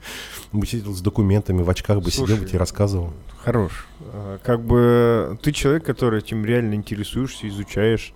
[0.51, 3.13] бы сидел с документами, в очках бы Слушай, сидел бы тебе рассказывал.
[3.43, 3.87] Хорош.
[3.99, 8.13] А, как бы ты человек, который этим реально интересуешься, изучаешь.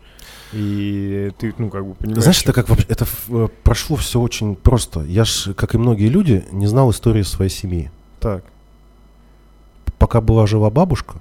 [0.53, 2.23] И ты, ну, как бы понимаешь...
[2.23, 2.85] Знаешь, это как вообще...
[2.87, 5.01] Это э, прошло все очень просто.
[5.01, 7.91] Я ж, как и многие люди, не знал истории своей семьи.
[8.19, 8.43] Так.
[9.97, 11.17] Пока была жива бабушка,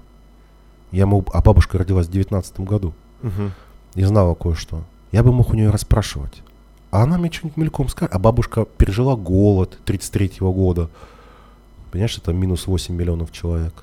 [0.93, 1.29] я мог...
[1.33, 2.95] А бабушка родилась в девятнадцатом году.
[3.23, 3.51] Угу.
[3.95, 4.85] И знала кое-что.
[5.11, 6.43] Я бы мог у нее расспрашивать.
[6.95, 8.15] А она мне что-нибудь мельком скажет.
[8.15, 10.89] А бабушка пережила голод 33-го года.
[11.91, 13.83] Понимаешь, это минус 8 миллионов человек.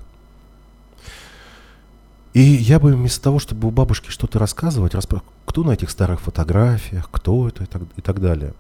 [2.34, 5.24] И я бы вместо того, чтобы у бабушки что-то рассказывать, распро...
[5.45, 8.53] кто на этих старых фотографиях, кто это и так, и так далее,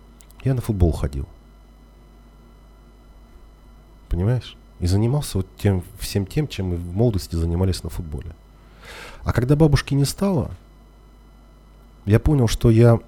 [0.43, 1.29] я на футбол ходил.
[4.09, 4.57] Понимаешь?
[4.81, 8.35] И занимался вот тем, всем тем, чем мы в молодости занимались на футболе.
[9.23, 10.51] А когда бабушки не стало,
[12.05, 12.99] я понял, что я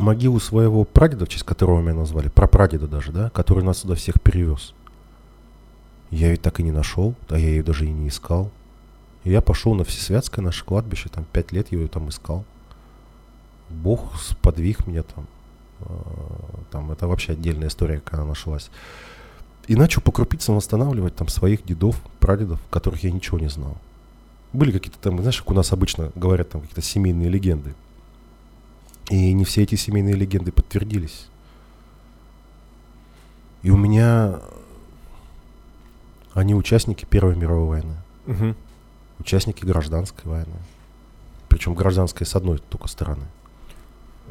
[0.00, 4.20] могилу своего прадеда, в честь которого меня назвали, прапрадеда даже, да, который нас сюда всех
[4.20, 4.74] перевез.
[6.10, 8.50] Я ее так и не нашел, а я ее даже и не искал.
[9.24, 12.44] И я пошел на Всесвятское наше кладбище, там пять лет ее там искал.
[13.68, 15.26] Бог сподвиг меня там.
[15.80, 18.70] А, там это вообще отдельная история, как она нашлась.
[19.68, 23.76] И начал по крупицам восстанавливать там своих дедов, прадедов, которых я ничего не знал.
[24.52, 27.74] Были какие-то там, знаешь, как у нас обычно говорят, там какие-то семейные легенды.
[29.10, 31.26] И не все эти семейные легенды подтвердились.
[33.62, 34.40] И у меня
[36.32, 37.96] они участники Первой мировой войны.
[38.26, 38.54] Угу.
[39.18, 40.56] Участники гражданской войны.
[41.48, 43.26] Причем гражданской с одной только стороны.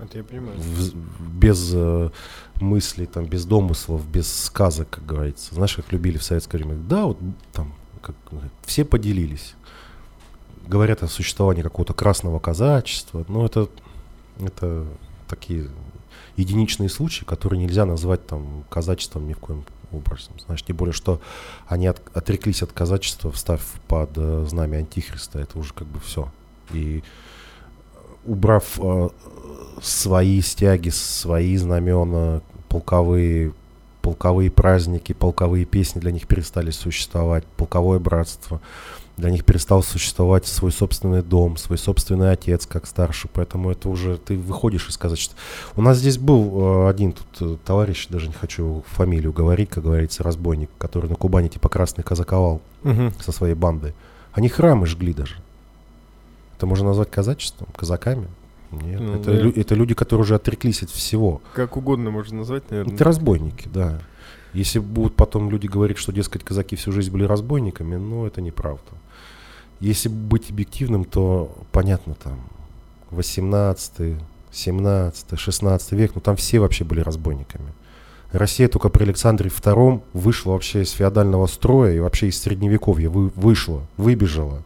[0.02, 0.58] Это я понимаю.
[0.58, 2.10] В- без э,
[2.62, 5.54] мыслей, там, без домыслов, без сказок, как говорится.
[5.54, 6.76] Знаешь, как любили в советское время.
[6.76, 7.20] Да, вот
[7.52, 8.16] там как,
[8.66, 9.56] все поделились.
[10.66, 13.26] Говорят о существовании какого-то красного казачества.
[13.28, 13.68] Но это,
[14.48, 14.86] это
[15.28, 15.70] такие
[16.38, 20.34] единичные случаи, которые нельзя назвать там казачеством ни в коем образом.
[20.46, 21.22] Знаешь, тем более, что
[21.68, 25.40] они от- отреклись от казачества, встав под э, знамя Антихриста.
[25.40, 26.32] Это уже как бы все.
[26.72, 29.10] И э, убрав э,
[29.82, 33.54] свои стяги, свои знамена, полковые,
[34.02, 38.62] полковые праздники, полковые песни для них перестали существовать, полковое братство.
[39.20, 44.18] Для них перестал существовать свой собственный дом, свой собственный отец как старший, поэтому это уже
[44.18, 45.38] ты выходишь из казачества.
[45.76, 49.84] У нас здесь был э, один тут э, товарищ, даже не хочу фамилию говорить, как
[49.84, 53.12] говорится, разбойник, который на Кубани типа красный казаковал Угу.
[53.20, 53.94] со своей бандой.
[54.32, 55.36] Они храмы жгли даже.
[56.56, 58.28] Это можно назвать казачеством, казаками?
[58.72, 59.42] Нет, Ну, это, да.
[59.42, 61.42] лю- это люди, которые уже отреклись от всего.
[61.56, 62.94] Как угодно можно назвать, наверное.
[62.96, 64.00] Это разбойники, да.
[64.54, 68.84] Если будут потом люди говорить, что, дескать, казаки всю жизнь были разбойниками, ну, это неправда.
[69.80, 72.40] Если быть объективным, то понятно, там,
[73.12, 74.16] 18,
[74.52, 77.72] 17, 16 век, ну, там все вообще были разбойниками.
[78.32, 83.30] Россия только при Александре II вышла вообще из феодального строя и вообще из средневековья вы,
[83.30, 84.62] вышла, выбежала.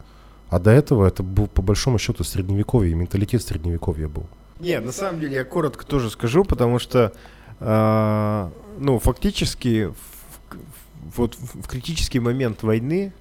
[0.49, 4.25] А до этого это был, по большому счету, средневековье, и менталитет средневековья был.
[4.59, 7.13] Не, на самом деле я коротко тоже скажу, потому что,
[7.59, 13.13] а, ну, фактически, в, в- вот в критический момент войны,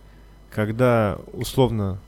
[0.54, 1.98] когда условно,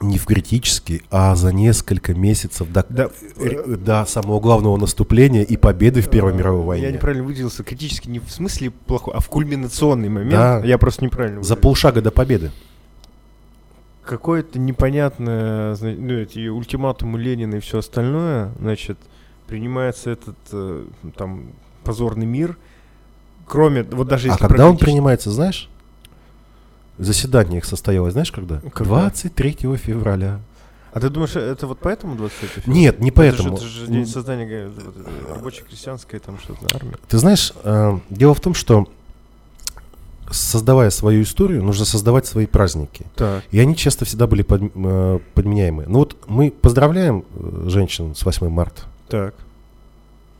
[0.00, 3.08] Не в критический, а за несколько месяцев до, да,
[3.38, 6.86] р- до самого главного наступления и победы в Первой мировой войне.
[6.86, 10.32] Я неправильно выделился, критически не в смысле плохой, а в кульминационный момент.
[10.32, 10.62] Да.
[10.64, 11.36] Я просто неправильно.
[11.36, 11.56] За выразился.
[11.62, 12.50] полшага до победы.
[14.04, 18.98] Какое-то непонятное, ну, эти ультиматумы Ленина и все остальное, значит,
[19.48, 20.84] принимается этот э,
[21.16, 21.46] там
[21.82, 22.56] позорный мир.
[23.48, 25.68] Кроме, вот даже А если когда он принимается, знаешь?
[26.98, 28.60] Заседание их состоялось, знаешь, когда?
[28.72, 29.00] Когда?
[29.02, 30.40] 23 февраля.
[30.92, 32.80] А ты думаешь, это вот поэтому 23 февраля?
[32.80, 33.56] Нет, не Это же- поэтому.
[33.56, 34.70] Это же, день создания
[35.28, 36.96] рабоче-крестьянской там что-то армии.
[37.08, 38.86] Ты знаешь, э, дело в том, что
[40.30, 43.06] создавая свою историю, нужно создавать свои праздники.
[43.14, 43.44] Так.
[43.52, 45.84] И они часто всегда были под- э, подменяемы.
[45.86, 48.82] Ну вот мы поздравляем э, женщин с 8 марта.
[49.08, 49.34] Так.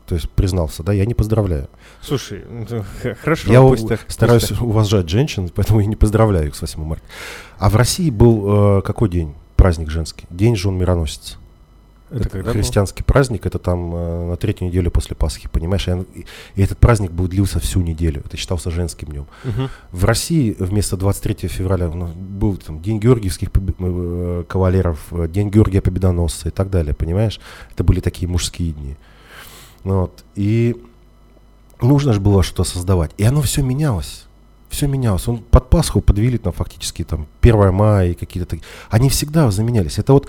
[0.07, 1.67] То есть признался, да, я не поздравляю.
[2.01, 2.83] Слушай, ну,
[3.21, 3.51] хорошо.
[3.51, 4.61] я пусть у- так, пусть стараюсь так.
[4.61, 7.03] уважать женщин, поэтому я не поздравляю их с 8 марта.
[7.59, 9.33] А в России был э, какой день?
[9.57, 10.25] Праздник женский.
[10.29, 11.37] День жен мироносец.
[12.09, 12.51] Это был?
[12.53, 15.89] христианский праздник, это там э, на третью неделю после Пасхи, понимаешь?
[15.89, 16.21] И,
[16.55, 18.21] и- этот праздник был длился всю неделю.
[18.25, 19.25] Это считался женским днем.
[19.43, 19.69] Мгм.
[19.91, 25.27] В России вместо 23 февраля у нас был там День Георгиевских побе- э, кавалеров, э,
[25.27, 27.41] День Георгия Победоносца и так далее, понимаешь?
[27.73, 28.95] Это были такие мужские дни.
[29.87, 30.25] Ну Вот.
[30.35, 30.75] И
[31.81, 33.11] нужно же было что-то создавать.
[33.17, 34.25] И оно все менялось.
[34.69, 35.27] Все менялось.
[35.29, 38.65] Он под Пасху подвели там фактически там 1 мая и какие-то такие.
[38.89, 39.97] Они всегда заменялись.
[39.97, 40.27] Это вот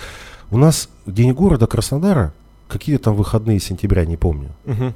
[0.52, 2.32] у нас День города Краснодара,
[2.68, 4.50] какие там выходные сентября, не помню.
[4.64, 4.94] Мгм.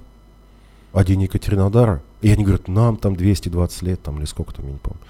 [0.92, 4.72] А день Екатеринодара, и они говорят, нам там 220 лет, там или сколько там, я
[4.72, 5.00] не помню.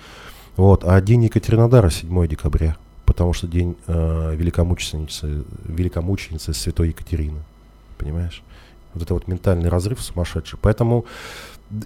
[0.56, 7.42] Вот, а день Екатеринодара 7 декабря, потому что день э, великомученицы, великомученицы святой Екатерины,
[7.98, 8.42] понимаешь?
[8.94, 10.58] Вот это вот ментальный разрыв сумасшедший.
[10.60, 11.04] Поэтому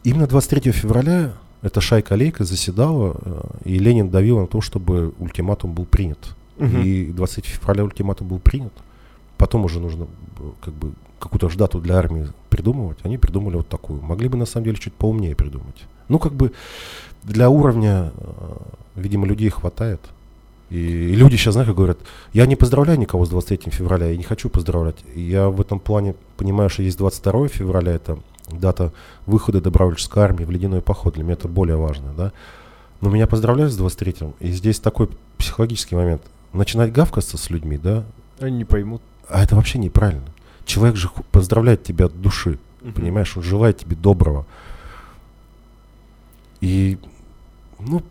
[0.04, 1.32] именно 23 февраля
[1.62, 6.36] эта шайка-лейка заседала, э, и Ленин давил на то, чтобы ультиматум был принят.
[6.58, 6.82] Мгм.
[6.82, 8.72] И 23 февраля ультиматум был принят.
[9.36, 10.06] Потом уже нужно
[10.38, 12.98] э, как бы какую-то дату для армии придумывать.
[13.04, 14.02] Они придумали вот такую.
[14.02, 15.86] Могли бы на самом деле чуть поумнее придумать.
[16.08, 16.52] Ну, как бы
[17.24, 18.56] для уровня, э,
[18.94, 20.00] видимо, людей хватает.
[20.70, 21.98] И, люди сейчас, знаешь, говорят,
[22.32, 24.96] я не поздравляю никого с 23 февраля, я не хочу поздравлять.
[25.14, 28.18] Я в этом плане понимаю, что есть 22 февраля, это
[28.50, 28.92] дата
[29.26, 31.14] выхода добровольческой армии в ледяной поход.
[31.14, 32.32] Для меня это более важно, да.
[33.00, 35.08] Но меня поздравляют с 23-м, и здесь такой
[35.38, 36.22] психологический момент.
[36.52, 38.04] Начинать гавкаться с людьми, да,
[38.40, 39.02] Они не поймут.
[39.28, 40.24] а это вообще неправильно.
[40.64, 42.92] человек же поздравляет тебя от души, угу.
[42.92, 44.46] понимаешь, он желает тебе доброго.
[46.60, 46.98] И,
[47.78, 48.02] ну...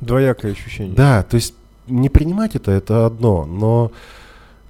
[0.00, 0.96] Двоякое ощущение.
[0.96, 1.54] Да, то есть
[1.90, 3.92] не принимать это, это одно, но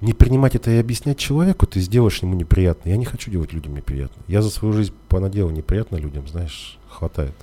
[0.01, 2.89] не принимать это и объяснять человеку, ты сделаешь ему неприятно.
[2.89, 4.21] Я не хочу делать людям неприятно.
[4.27, 7.35] Я за свою жизнь понаделал неприятно людям, знаешь, хватает.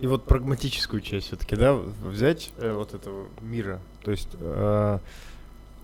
[0.00, 4.98] И вот прагматическую часть все-таки, да, взять э, вот этого мира, то есть э,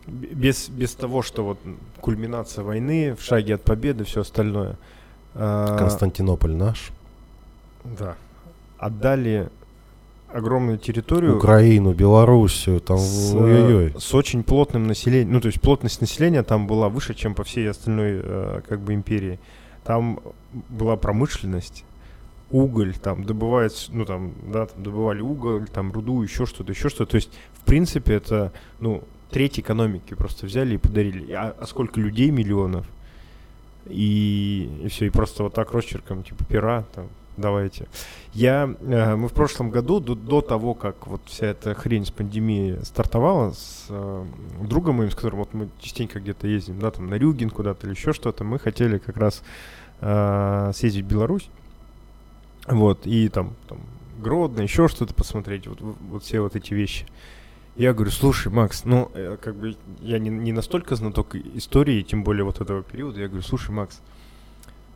[0.08, 1.58] без, без того, что вот
[2.00, 4.76] кульминация войны, в шаге от победы, все остальное.
[5.34, 6.90] Э, Константинополь наш.
[7.84, 8.16] Да.
[8.76, 9.50] Отдали
[10.32, 11.36] огромную территорию.
[11.36, 13.94] Украину, Белоруссию, там с, ой-ой-ой.
[13.98, 15.32] с очень плотным населением.
[15.32, 18.94] Ну, то есть плотность населения там была выше, чем по всей остальной э, как бы
[18.94, 19.38] империи.
[19.84, 20.20] Там
[20.68, 21.84] была промышленность,
[22.50, 27.12] уголь, там добывают, ну там, да, там добывали уголь, там руду, еще что-то, еще что-то.
[27.12, 31.32] То есть, в принципе, это, ну, треть экономики просто взяли и подарили.
[31.32, 32.86] А, а сколько людей миллионов?
[33.86, 37.08] И, и все, и просто вот так росчерком, типа, пера, там,
[37.38, 37.88] давайте.
[38.34, 42.10] Я, э, мы в прошлом году, до, до того, как вот вся эта хрень с
[42.10, 44.26] пандемией стартовала, с э,
[44.62, 47.94] другом моим, с которым вот мы частенько где-то ездим, да, там на Рюген куда-то или
[47.94, 49.42] еще что-то, мы хотели как раз
[50.00, 51.48] э, съездить в Беларусь,
[52.66, 53.78] вот, и там, там
[54.18, 57.06] Гродно, еще что-то посмотреть, вот, вот все вот эти вещи.
[57.76, 62.24] Я говорю, слушай, Макс, ну, э, как бы я не, не настолько знаток истории, тем
[62.24, 63.20] более вот этого периода.
[63.20, 64.00] Я говорю, слушай, Макс,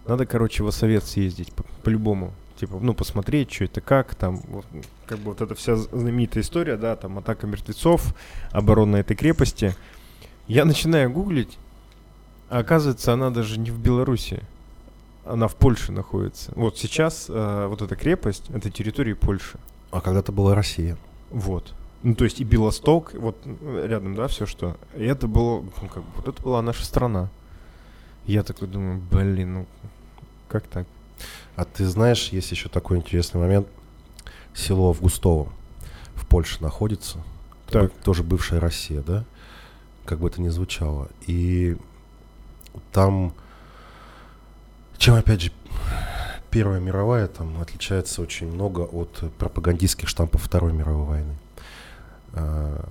[0.06, 2.32] надо, короче, в совет съездить по- по-любому.
[2.56, 4.64] Типа, ну, посмотреть, что это как, там, вот,
[5.06, 8.14] как бы вот эта вся знаменитая история, да, там, атака мертвецов,
[8.52, 9.74] оборона этой крепости.
[10.46, 11.58] Я начинаю гуглить,
[12.50, 14.42] а оказывается, она даже не в Беларуси,
[15.24, 16.52] она в Польше находится.
[16.54, 19.58] Вот сейчас э, вот эта крепость, это территория Польши.
[19.90, 20.96] А когда-то была Россия.
[21.30, 21.74] Вот.
[22.02, 23.36] Ну, то есть и Белосток, вот
[23.84, 24.76] рядом, да, все что.
[24.96, 27.28] И это было, ну, как бы, вот это была наша страна.
[28.26, 29.66] Я такой думаю, блин, ну,
[30.48, 30.86] как так?
[31.56, 33.66] А ты знаешь, есть еще такой интересный момент.
[34.54, 35.52] Село в Густово
[36.14, 37.18] в Польше находится.
[37.68, 37.92] Так.
[38.04, 39.24] Тоже бывшая Россия, да?
[40.04, 41.08] Как бы это ни звучало.
[41.26, 41.76] И
[42.92, 43.32] там,
[44.98, 45.52] чем опять же
[46.52, 51.34] Первая мировая там отличается очень много от пропагандистских штампов Второй мировой войны.
[52.34, 52.90] А,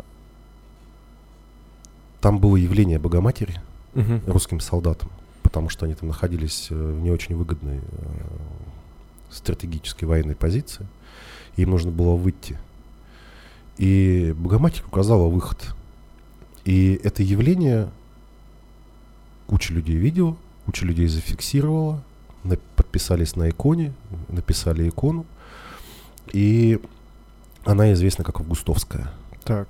[2.21, 3.61] там было явление Богоматери
[3.93, 4.19] угу.
[4.25, 5.11] русским солдатам,
[5.51, 7.81] потому что они там находились э, в не очень выгодной э,
[9.29, 10.87] стратегической военной позиции.
[11.57, 12.57] Им нужно было выйти.
[13.77, 15.75] И Богоматерь указала выход.
[16.63, 17.89] И это явление
[19.47, 22.01] куча людей видела, куча людей зафиксировала,
[22.77, 23.91] подписались на иконе,
[24.29, 25.25] написали икону.
[26.31, 26.79] И
[27.65, 29.11] она известна как Августовская.
[29.43, 29.67] Так.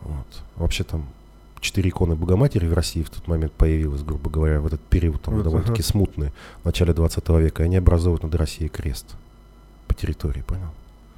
[0.00, 0.26] Вот.
[0.56, 1.06] Вообще там
[1.60, 5.34] четыре иконы Богоматери в России в тот момент появилось, грубо говоря, в этот период там
[5.34, 5.88] вот, довольно-таки ага.
[5.88, 6.32] смутный,
[6.62, 7.62] в начале 20 века.
[7.62, 9.06] Они образуют над Россией крест
[9.86, 10.70] по территории, понял?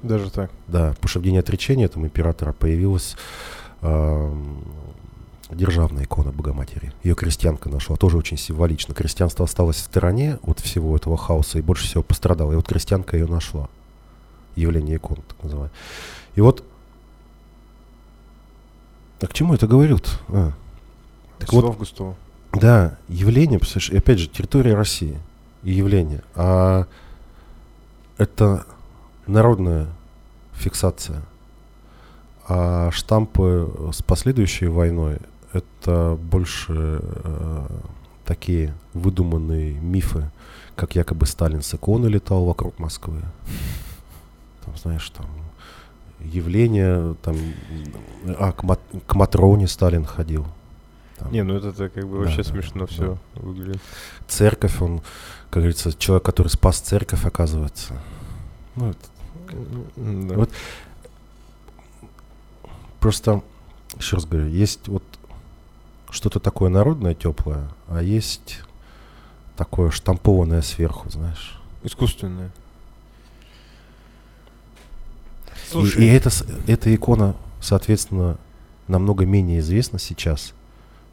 [0.03, 0.51] Даже так?
[0.67, 3.15] Да, потому что в день отречения там императора появилась
[3.81, 4.33] э,
[5.51, 6.91] державная икона Богоматери.
[7.03, 8.93] Ее крестьянка нашла, тоже очень символично.
[8.93, 12.53] Крестьянство осталось в стороне от всего этого хаоса и больше всего пострадало.
[12.53, 13.69] И вот крестьянка ее нашла.
[14.55, 15.71] Явление икон, так называемое.
[16.35, 16.63] И вот
[19.21, 20.19] а к чему это говорят?
[20.29, 20.51] А.
[21.39, 22.15] Так вот, Густова.
[22.53, 25.17] Да, явление, и опять же, территория России
[25.63, 26.23] и явление.
[26.35, 26.85] А
[28.17, 28.65] это
[29.27, 29.87] народная
[30.53, 31.21] фиксация.
[32.47, 35.19] А штампы с последующей войной
[35.53, 37.67] это больше э,
[38.25, 40.29] такие выдуманные мифы,
[40.75, 43.21] как якобы Сталин с иконы летал вокруг Москвы.
[44.65, 45.25] Там, знаешь, там
[46.25, 47.37] явления, там,
[48.37, 50.45] а, к, Мат, к Матроне Сталин ходил.
[51.17, 51.31] Там.
[51.31, 53.05] Не, ну это как бы да, вообще да, смешно да, все
[53.35, 53.41] да.
[53.41, 53.81] выглядит.
[54.27, 55.01] Церковь, он,
[55.49, 58.01] как говорится, человек, который спас церковь, оказывается.
[58.75, 58.99] Ну, это,
[59.97, 60.35] да.
[60.35, 60.49] Вот
[62.99, 63.43] просто,
[63.97, 65.03] еще раз говорю, есть вот
[66.09, 68.61] что-то такое народное, теплое, а есть
[69.57, 71.59] такое штампованное сверху, знаешь.
[71.83, 72.51] Искусственное.
[75.71, 76.03] Слушай.
[76.03, 76.29] И, и эта,
[76.67, 78.37] эта икона, соответственно,
[78.87, 80.53] намного менее известна сейчас,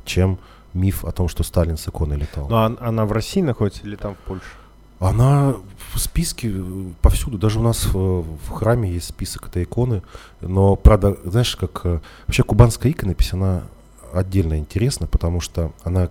[0.04, 0.38] чем
[0.74, 2.48] миф о том, что Сталин с иконой летал.
[2.48, 4.46] Но она, она в России находится или там в Польше?
[5.00, 5.54] Она
[5.92, 7.38] в списке э, повсюду.
[7.38, 10.02] Даже у нас в, в храме есть список этой иконы.
[10.40, 11.82] Но, правда, знаешь, как...
[11.84, 13.62] Э, вообще кубанская иконопись, она
[14.12, 16.10] отдельно интересна, потому что она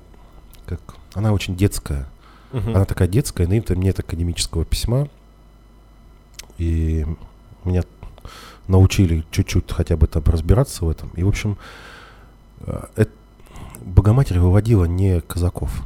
[0.66, 0.80] как...
[1.14, 2.08] Она очень детская.
[2.54, 2.76] Uh-huh.
[2.76, 5.10] Она такая детская, но это нет академического письма.
[6.58, 7.06] И
[7.66, 7.84] меня
[8.68, 11.10] научили чуть-чуть хотя бы там разбираться в этом.
[11.16, 11.58] И, в общем,
[12.62, 13.12] э, это,
[13.82, 15.84] Богоматерь выводила не казаков.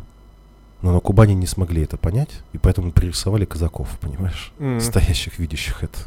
[0.81, 4.51] Но на Кубани не смогли это понять, и поэтому пририсовали казаков, понимаешь?
[4.57, 4.79] Мгм.
[4.79, 5.99] Стоящих, видящих это.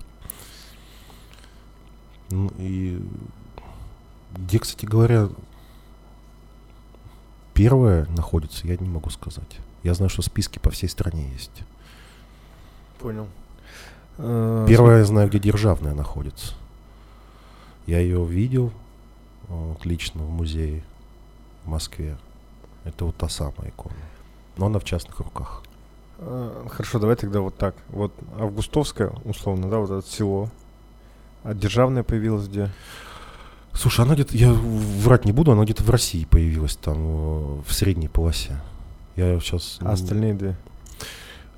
[2.31, 3.01] Ну и
[4.37, 5.29] где, кстати говоря,
[7.53, 9.59] первое находится, я не могу сказать.
[9.85, 11.63] Я знаю, что списки по всей стране есть.
[12.99, 13.29] Понял.
[14.17, 16.55] Первое я знаю, где державная находится.
[17.87, 18.73] Я ее видел
[19.49, 20.83] вот, лично в музее
[21.65, 22.17] в Москве.
[22.85, 23.95] Это вот та самая икона.
[24.57, 25.63] Но она в частных руках.
[26.19, 27.75] Э, Хорошо, давай тогда вот так.
[27.89, 30.51] Вот Августовская, условно, да, вот это село.
[31.43, 32.71] А державная появилась где?
[33.73, 37.73] Слушай, она где-то, я врать не буду, она где-то в России появилась, там, э, в
[37.75, 38.61] средней полосе.
[39.17, 39.79] Я сейчас...
[39.81, 40.57] А остальные две?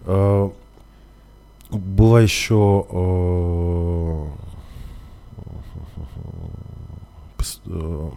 [0.07, 0.51] Э,
[1.71, 2.87] Была еще...
[7.67, 8.11] э,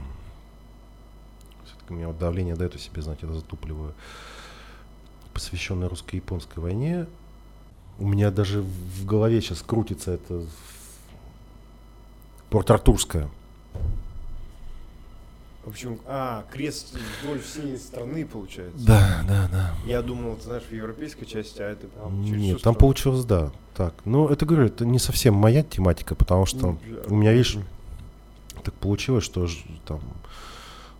[1.66, 3.94] Всё-таки у меня вот давление дает о себе знать, я затупливаю.
[5.34, 7.06] Посвященная русско-японской войне.
[8.00, 10.44] У меня даже в голове сейчас крутится это...
[12.50, 13.30] Порт-Артурская.
[15.66, 18.84] В общем, а, крест вдоль всей страны, получается.
[18.84, 19.76] Да, да, да.
[19.86, 22.78] Я думал, ты знаешь, в европейской части, а это прям через Нет, там страну.
[22.80, 23.52] получилось, да.
[23.76, 27.58] Так, ну это говорю, это не совсем моя тематика, потому что Ну, у меня, видишь,
[28.64, 29.48] так получилось, что
[29.86, 30.00] там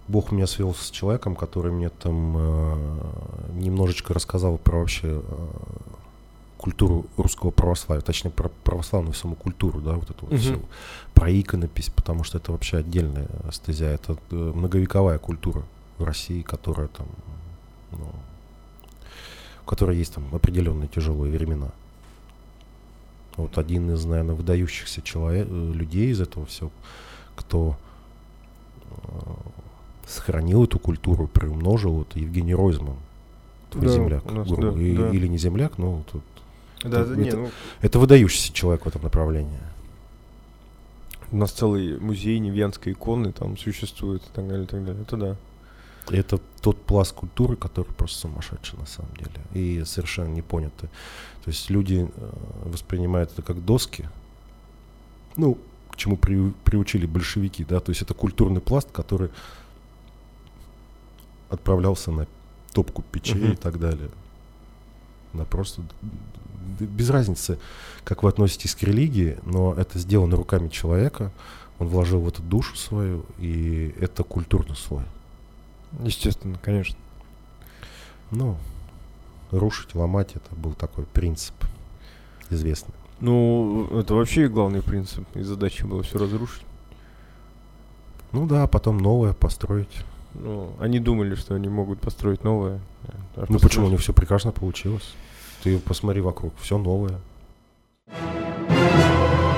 [0.08, 3.02] Бог меня свел с человеком, который мне там э,
[3.54, 5.48] немножечко рассказал про вообще э,
[6.58, 10.40] культуру русского православия, точнее про православную саму культуру, да, вот эту вот Мгм.
[10.40, 10.62] всю,
[11.14, 15.64] про иконопись, потому что это вообще отдельная стезя, это э, многовековая культура
[15.98, 17.08] в России, которая там,
[17.92, 18.10] ну,
[19.64, 21.70] у которой есть там определенные тяжелые времена.
[23.38, 26.72] Вот один из, наверное, выдающихся человек, э, людей из этого всего,
[27.40, 27.76] кто
[28.92, 28.96] э,
[30.08, 32.96] сохранил эту культуру, приумножил, это Евгений Ройзман.
[33.72, 35.10] Твой Да, земляк, нас, грубо- да, и- да.
[35.10, 36.24] или не земляк, но тут
[36.84, 37.50] Да, это- да, не, это- ну,
[37.82, 39.60] это выдающийся человек в этом направлении.
[41.32, 45.02] у нас целый музей Невьянской иконы там существует и так далее, и так далее.
[45.04, 45.36] Это да.
[46.10, 49.32] Это тот пласт культуры, который просто сумасшедший на самом деле.
[49.54, 50.90] И совершенно не понятый.
[51.46, 52.30] То есть люди э,
[52.66, 54.10] воспринимают это как доски.
[55.38, 55.60] Ну,
[56.00, 57.80] чему при- приучили большевики, да.
[57.80, 59.30] То есть это культурный пласт, который
[61.50, 62.28] отправлялся на
[62.74, 63.54] топку печей Мгм.
[63.54, 64.10] и так далее.
[65.34, 65.82] На просто
[66.80, 67.60] без разницы,
[68.04, 71.32] как вы относитесь к религии, но это сделано руками человека.
[71.78, 75.04] Он вложил в это душу свою, и это культурный слой.
[76.04, 76.98] Естественно, конечно.
[78.32, 78.58] Ну,
[79.52, 81.56] рушить, ломать это был такой принцип
[82.50, 82.94] известный.
[83.22, 85.26] Ну, это вообще главный принцип.
[85.36, 86.64] И задача была все разрушить.
[88.32, 90.04] Ну да, потом новое построить.
[90.36, 92.80] Ну, они думали, что они могут построить новое.
[93.36, 95.14] А ну почему у них все прекрасно получилось?
[95.64, 97.20] Ты посмотри вокруг, все новое.
[98.70, 99.49] thank you